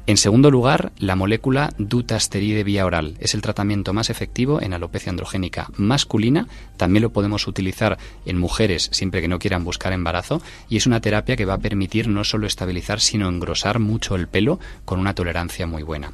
En 0.08 0.18
segundo 0.18 0.52
lugar, 0.52 0.91
la 1.00 1.15
molécula 1.15 1.74
dutasteride 1.80 2.63
vía 2.63 2.86
oral. 2.86 3.15
Es 3.20 3.34
el 3.34 3.41
tratamiento 3.41 3.91
más 3.91 4.12
efectivo 4.12 4.62
en 4.62 4.74
alopecia 4.74 5.10
androgénica 5.10 5.72
masculina. 5.78 6.48
También 6.78 7.02
lo 7.02 7.10
podemos 7.10 7.48
utilizar 7.48 7.98
en 8.24 8.38
mujeres 8.38 8.89
siempre 8.91 9.22
que 9.22 9.28
no 9.28 9.39
quieran 9.39 9.63
buscar 9.63 9.94
embarazo. 9.94 10.44
Y 10.70 10.78
es 10.78 10.86
una 10.86 11.02
terapia 11.02 11.36
que 11.36 11.46
va 11.46 11.56
a 11.56 11.60
permitir 11.60 12.08
no 12.08 12.24
solo 12.24 12.46
estabilizar, 12.46 13.02
sino 13.02 13.28
engrosar 13.28 13.80
mucho 13.80 14.15
el 14.15 14.28
pelo 14.28 14.60
con 14.86 15.00
una 15.00 15.15
tolerancia 15.15 15.65
muy 15.65 15.82
buena. 15.82 16.13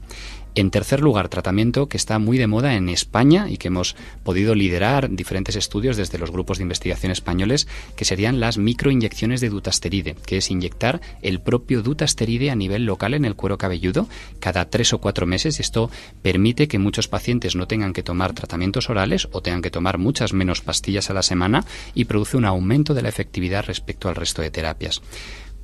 En 0.53 0.69
tercer 0.69 0.99
lugar, 0.99 1.29
tratamiento 1.29 1.87
que 1.87 1.95
está 1.95 2.19
muy 2.19 2.37
de 2.37 2.45
moda 2.45 2.75
en 2.75 2.89
España 2.89 3.49
y 3.49 3.55
que 3.55 3.69
hemos 3.69 3.95
podido 4.25 4.53
liderar 4.53 5.09
diferentes 5.09 5.55
estudios 5.55 5.95
desde 5.95 6.17
los 6.17 6.29
grupos 6.29 6.57
de 6.57 6.63
investigación 6.63 7.13
españoles, 7.13 7.69
que 7.95 8.03
serían 8.03 8.41
las 8.41 8.57
microinyecciones 8.57 9.39
de 9.39 9.47
dutasteride, 9.47 10.17
que 10.25 10.37
es 10.37 10.51
inyectar 10.51 10.99
el 11.21 11.39
propio 11.39 11.81
dutasteride 11.81 12.51
a 12.51 12.55
nivel 12.55 12.85
local 12.85 13.13
en 13.13 13.23
el 13.23 13.35
cuero 13.35 13.57
cabelludo 13.57 14.09
cada 14.41 14.69
tres 14.69 14.91
o 14.91 14.97
cuatro 14.97 15.25
meses. 15.25 15.61
Esto 15.61 15.89
permite 16.21 16.67
que 16.67 16.79
muchos 16.79 17.07
pacientes 17.07 17.55
no 17.55 17.65
tengan 17.65 17.93
que 17.93 18.03
tomar 18.03 18.33
tratamientos 18.33 18.89
orales 18.89 19.29
o 19.31 19.41
tengan 19.41 19.61
que 19.61 19.71
tomar 19.71 19.99
muchas 19.99 20.33
menos 20.33 20.59
pastillas 20.59 21.09
a 21.09 21.13
la 21.13 21.23
semana 21.23 21.63
y 21.95 22.05
produce 22.05 22.35
un 22.35 22.43
aumento 22.43 22.93
de 22.93 23.03
la 23.03 23.09
efectividad 23.09 23.63
respecto 23.63 24.09
al 24.09 24.15
resto 24.15 24.41
de 24.41 24.51
terapias. 24.51 25.01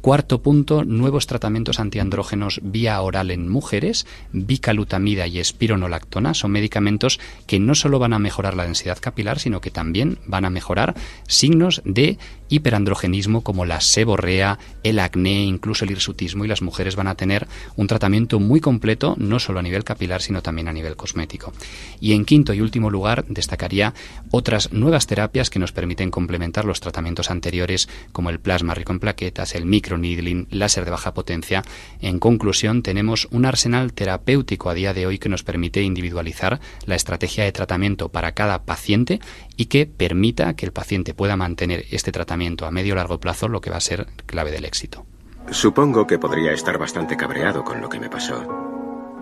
Cuarto 0.02 0.42
punto, 0.42 0.86
nuevos 0.86 1.28
tratamientos 1.28 1.80
antiandrógenos 1.80 2.62
vía 2.64 3.02
oral 3.02 3.32
en 3.32 3.50
mujeres, 3.50 4.06
bicalutamida 4.32 5.28
y 5.28 5.40
espironolactona, 5.40 6.34
son 6.34 6.52
medicamentos 6.52 7.20
que 7.46 7.60
no 7.60 7.76
solo 7.76 8.00
van 8.00 8.14
a 8.14 8.20
mejorar 8.20 8.56
la 8.56 8.64
densidad 8.64 9.00
capilar, 9.02 9.40
sino 9.40 9.60
que 9.60 9.72
también 9.72 10.20
van 10.26 10.46
a 10.46 10.50
mejorar 10.50 10.96
signos 11.28 11.82
de 11.84 12.20
hiperandrogenismo 12.50 13.42
como 13.42 13.66
la 13.66 13.82
seborrea, 13.82 14.60
el 14.84 15.00
acné, 15.00 15.44
incluso 15.44 15.86
el 15.86 15.92
hirsutismo 15.92 16.46
y 16.46 16.48
las 16.48 16.62
mujeres 16.62 16.96
van 16.96 17.08
a 17.08 17.16
tener 17.16 17.48
un 17.76 17.88
tratamiento 17.88 18.40
muy 18.40 18.62
completo, 18.62 19.16
no 19.18 19.40
solo 19.40 19.60
a 19.60 19.64
nivel 19.64 19.84
capilar, 19.84 20.22
sino 20.22 20.42
también 20.42 20.68
a 20.68 20.74
nivel 20.74 20.96
cosmético. 20.96 21.54
Y 22.00 22.14
en 22.14 22.26
quinto 22.26 22.54
y 22.54 22.62
último 22.62 22.90
lugar, 22.90 23.26
destacaría 23.28 23.94
otras 24.32 24.72
nuevas 24.72 25.08
terapias 25.08 25.50
que 25.50 25.60
nos 25.60 25.72
permiten 25.72 26.12
complementar 26.12 26.66
los 26.66 26.80
tratamientos 26.80 27.32
anteriores 27.32 27.90
como 28.12 28.30
el 28.30 28.40
plasma 28.40 28.74
rico 28.74 28.94
en 28.94 29.00
plaquetas, 29.00 29.56
el 29.56 29.66
microneedling, 29.66 30.48
láser 30.52 30.86
de 30.86 30.92
baja 30.92 31.14
potencia. 31.14 31.64
En 32.02 32.20
conclusión, 32.20 32.84
tenemos 32.84 33.28
un 33.32 33.46
arsenal 33.46 33.94
terapéutico 33.94 34.70
a 34.70 34.74
día 34.74 34.94
de 34.94 35.06
hoy 35.06 35.20
que 35.20 35.30
nos 35.30 35.44
permite 35.44 35.82
individualizar 35.82 36.60
la 36.86 36.96
estrategia 36.96 37.44
de 37.44 37.52
tratamiento 37.52 38.10
para 38.10 38.34
cada 38.34 38.64
paciente 38.64 39.20
y 39.56 39.66
que 39.66 39.86
permita 39.86 40.56
que 40.56 40.66
el 40.66 40.72
paciente 40.72 41.14
pueda 41.14 41.36
mantener 41.36 41.86
este 41.92 42.12
tratamiento 42.12 42.37
a 42.65 42.71
medio 42.71 42.93
o 42.93 42.97
largo 42.97 43.19
plazo 43.19 43.47
lo 43.47 43.62
que 43.62 43.69
va 43.69 43.78
a 43.78 43.82
ser 43.82 44.08
clave 44.26 44.52
del 44.52 44.65
éxito. 44.65 45.06
Supongo 45.52 46.06
que 46.06 46.19
podría 46.19 46.52
estar 46.52 46.78
bastante 46.78 47.15
cabreado 47.15 47.63
con 47.63 47.82
lo 47.82 47.89
que 47.89 48.00
me 48.00 48.10
pasó. 48.10 48.45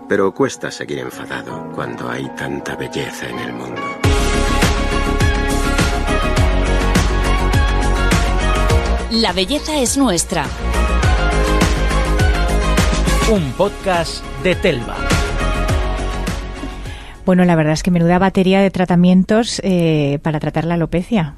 Pero 0.08 0.32
cuesta 0.34 0.70
seguir 0.70 0.98
enfadado 0.98 1.70
cuando 1.74 2.08
hay 2.08 2.28
tanta 2.36 2.76
belleza 2.76 3.28
en 3.28 3.38
el 3.38 3.52
mundo. 3.52 3.82
La 9.10 9.32
belleza 9.32 9.80
es 9.80 9.96
nuestra. 9.96 10.44
Un 13.30 13.52
podcast 13.52 14.24
de 14.42 14.54
Telva. 14.56 14.96
Bueno, 17.24 17.44
la 17.44 17.56
verdad 17.56 17.72
es 17.72 17.82
que 17.82 17.90
menuda 17.90 18.18
batería 18.18 18.60
de 18.60 18.70
tratamientos 18.70 19.60
eh, 19.64 20.20
para 20.22 20.38
tratar 20.38 20.64
la 20.64 20.74
alopecia. 20.74 21.34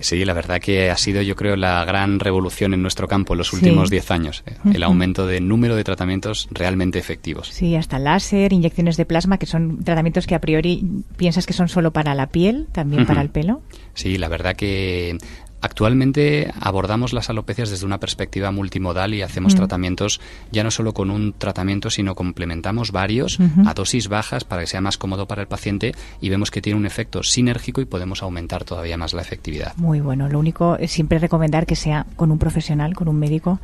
Sí, 0.00 0.24
la 0.24 0.32
verdad 0.32 0.60
que 0.60 0.90
ha 0.90 0.96
sido, 0.96 1.22
yo 1.22 1.36
creo, 1.36 1.56
la 1.56 1.84
gran 1.84 2.18
revolución 2.20 2.74
en 2.74 2.82
nuestro 2.82 3.06
campo 3.08 3.34
en 3.34 3.38
los 3.38 3.52
últimos 3.52 3.90
10 3.90 4.10
años. 4.10 4.42
eh, 4.46 4.54
El 4.74 4.82
aumento 4.82 5.26
de 5.26 5.40
número 5.40 5.76
de 5.76 5.84
tratamientos 5.84 6.48
realmente 6.50 6.98
efectivos. 6.98 7.48
Sí, 7.48 7.76
hasta 7.76 7.98
láser, 7.98 8.52
inyecciones 8.52 8.96
de 8.96 9.06
plasma, 9.06 9.38
que 9.38 9.46
son 9.46 9.84
tratamientos 9.84 10.26
que 10.26 10.34
a 10.34 10.40
priori 10.40 10.84
piensas 11.16 11.46
que 11.46 11.52
son 11.52 11.68
solo 11.68 11.92
para 11.92 12.14
la 12.14 12.26
piel, 12.28 12.66
también 12.72 13.06
para 13.06 13.22
el 13.22 13.30
pelo. 13.30 13.62
Sí, 13.94 14.18
la 14.18 14.28
verdad 14.28 14.56
que 14.56 15.16
Actualmente 15.64 16.52
abordamos 16.60 17.14
las 17.14 17.30
alopecias 17.30 17.70
desde 17.70 17.86
una 17.86 17.98
perspectiva 17.98 18.50
multimodal 18.50 19.14
y 19.14 19.22
hacemos 19.22 19.54
Mm. 19.54 19.56
tratamientos 19.56 20.20
ya 20.52 20.62
no 20.62 20.70
solo 20.70 20.92
con 20.92 21.10
un 21.10 21.32
tratamiento, 21.32 21.88
sino 21.88 22.14
complementamos 22.14 22.92
varios 22.92 23.38
a 23.64 23.72
dosis 23.72 24.08
bajas 24.08 24.44
para 24.44 24.60
que 24.60 24.66
sea 24.66 24.82
más 24.82 24.98
cómodo 24.98 25.26
para 25.26 25.40
el 25.40 25.48
paciente 25.48 25.94
y 26.20 26.28
vemos 26.28 26.50
que 26.50 26.60
tiene 26.60 26.78
un 26.78 26.84
efecto 26.84 27.22
sinérgico 27.22 27.80
y 27.80 27.86
podemos 27.86 28.22
aumentar 28.22 28.64
todavía 28.64 28.98
más 28.98 29.14
la 29.14 29.22
efectividad. 29.22 29.74
Muy 29.76 30.00
bueno. 30.00 30.28
Lo 30.28 30.38
único 30.38 30.76
es 30.76 30.92
siempre 30.92 31.18
recomendar 31.18 31.64
que 31.64 31.76
sea 31.76 32.04
con 32.14 32.30
un 32.30 32.38
profesional, 32.38 32.94
con 32.94 33.08
un 33.08 33.18
médico, 33.18 33.58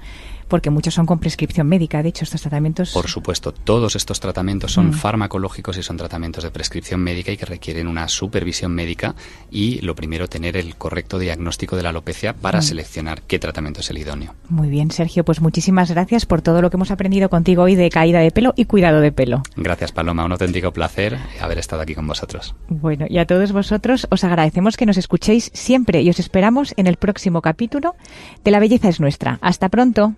porque 0.51 0.69
muchos 0.69 0.93
son 0.93 1.07
con 1.07 1.19
prescripción 1.19 1.67
médica. 1.67 2.03
De 2.03 2.11
hecho, 2.11 2.25
estos 2.25 2.43
tratamientos. 2.43 2.93
Por 2.93 3.09
supuesto, 3.09 3.53
todos 3.53 3.97
estos 3.97 4.21
tratamientos 4.21 4.73
son 4.73 4.89
Mm. 4.91 4.93
farmacológicos 4.93 5.79
y 5.79 5.83
son 5.83 5.97
tratamientos 5.97 6.45
de 6.45 6.51
prescripción 6.51 7.01
médica 7.01 7.33
y 7.33 7.39
que 7.39 7.47
requieren 7.47 7.87
una 7.87 8.07
supervisión 8.09 8.73
médica 8.75 9.15
y 9.51 9.81
lo 9.81 9.95
primero 9.95 10.29
tener 10.29 10.57
el 10.59 10.77
correcto 10.77 11.19
diagnóstico 11.19 11.77
de 11.77 11.83
la 11.85 11.89
alopecia 11.91 12.35
para 12.35 12.59
Mm. 12.59 12.63
seleccionar 12.63 13.23
qué 13.23 13.39
tratamiento 13.39 13.81
es 13.81 13.89
el 13.91 13.99
idóneo. 13.99 14.35
Muy 14.51 14.69
bien, 14.69 14.91
Sergio. 14.91 15.25
Pues 15.25 15.41
muchísimas 15.41 15.91
gracias 15.91 16.27
por 16.27 16.43
todo 16.43 16.61
lo 16.61 16.69
que 16.71 16.77
hemos 16.77 16.91
aprendido 16.91 17.31
contigo 17.31 17.63
hoy 17.63 17.77
de 17.77 17.89
caída 17.89 18.19
de 18.21 18.31
pelo 18.33 18.53
y 18.57 18.65
cuidado 18.67 19.01
de 19.01 19.13
pelo. 19.13 19.43
Gracias 19.57 19.93
Paloma, 19.93 20.25
un 20.25 20.33
auténtico 20.33 20.73
placer 20.73 21.17
haber 21.41 21.59
estado 21.59 21.83
aquí 21.83 21.95
con 21.95 22.07
vosotros. 22.07 22.55
Bueno, 22.69 23.07
y 23.09 23.19
a 23.19 23.27
todos 23.27 23.53
vosotros 23.53 24.09
os 24.11 24.25
agradecemos 24.25 24.77
que 24.77 24.87
nos 24.87 24.97
escuchéis 24.97 25.51
siempre 25.55 26.03
y 26.03 26.11
os 26.11 26.19
esperamos 26.19 26.75
en 26.77 26.87
el 26.89 26.97
próximo 26.97 27.41
capítulo 27.43 27.95
de 28.43 28.51
La 28.51 28.59
Belleza 28.59 28.89
es 28.89 28.99
Nuestra. 29.01 29.39
Hasta 29.41 29.69
pronto. 29.69 30.15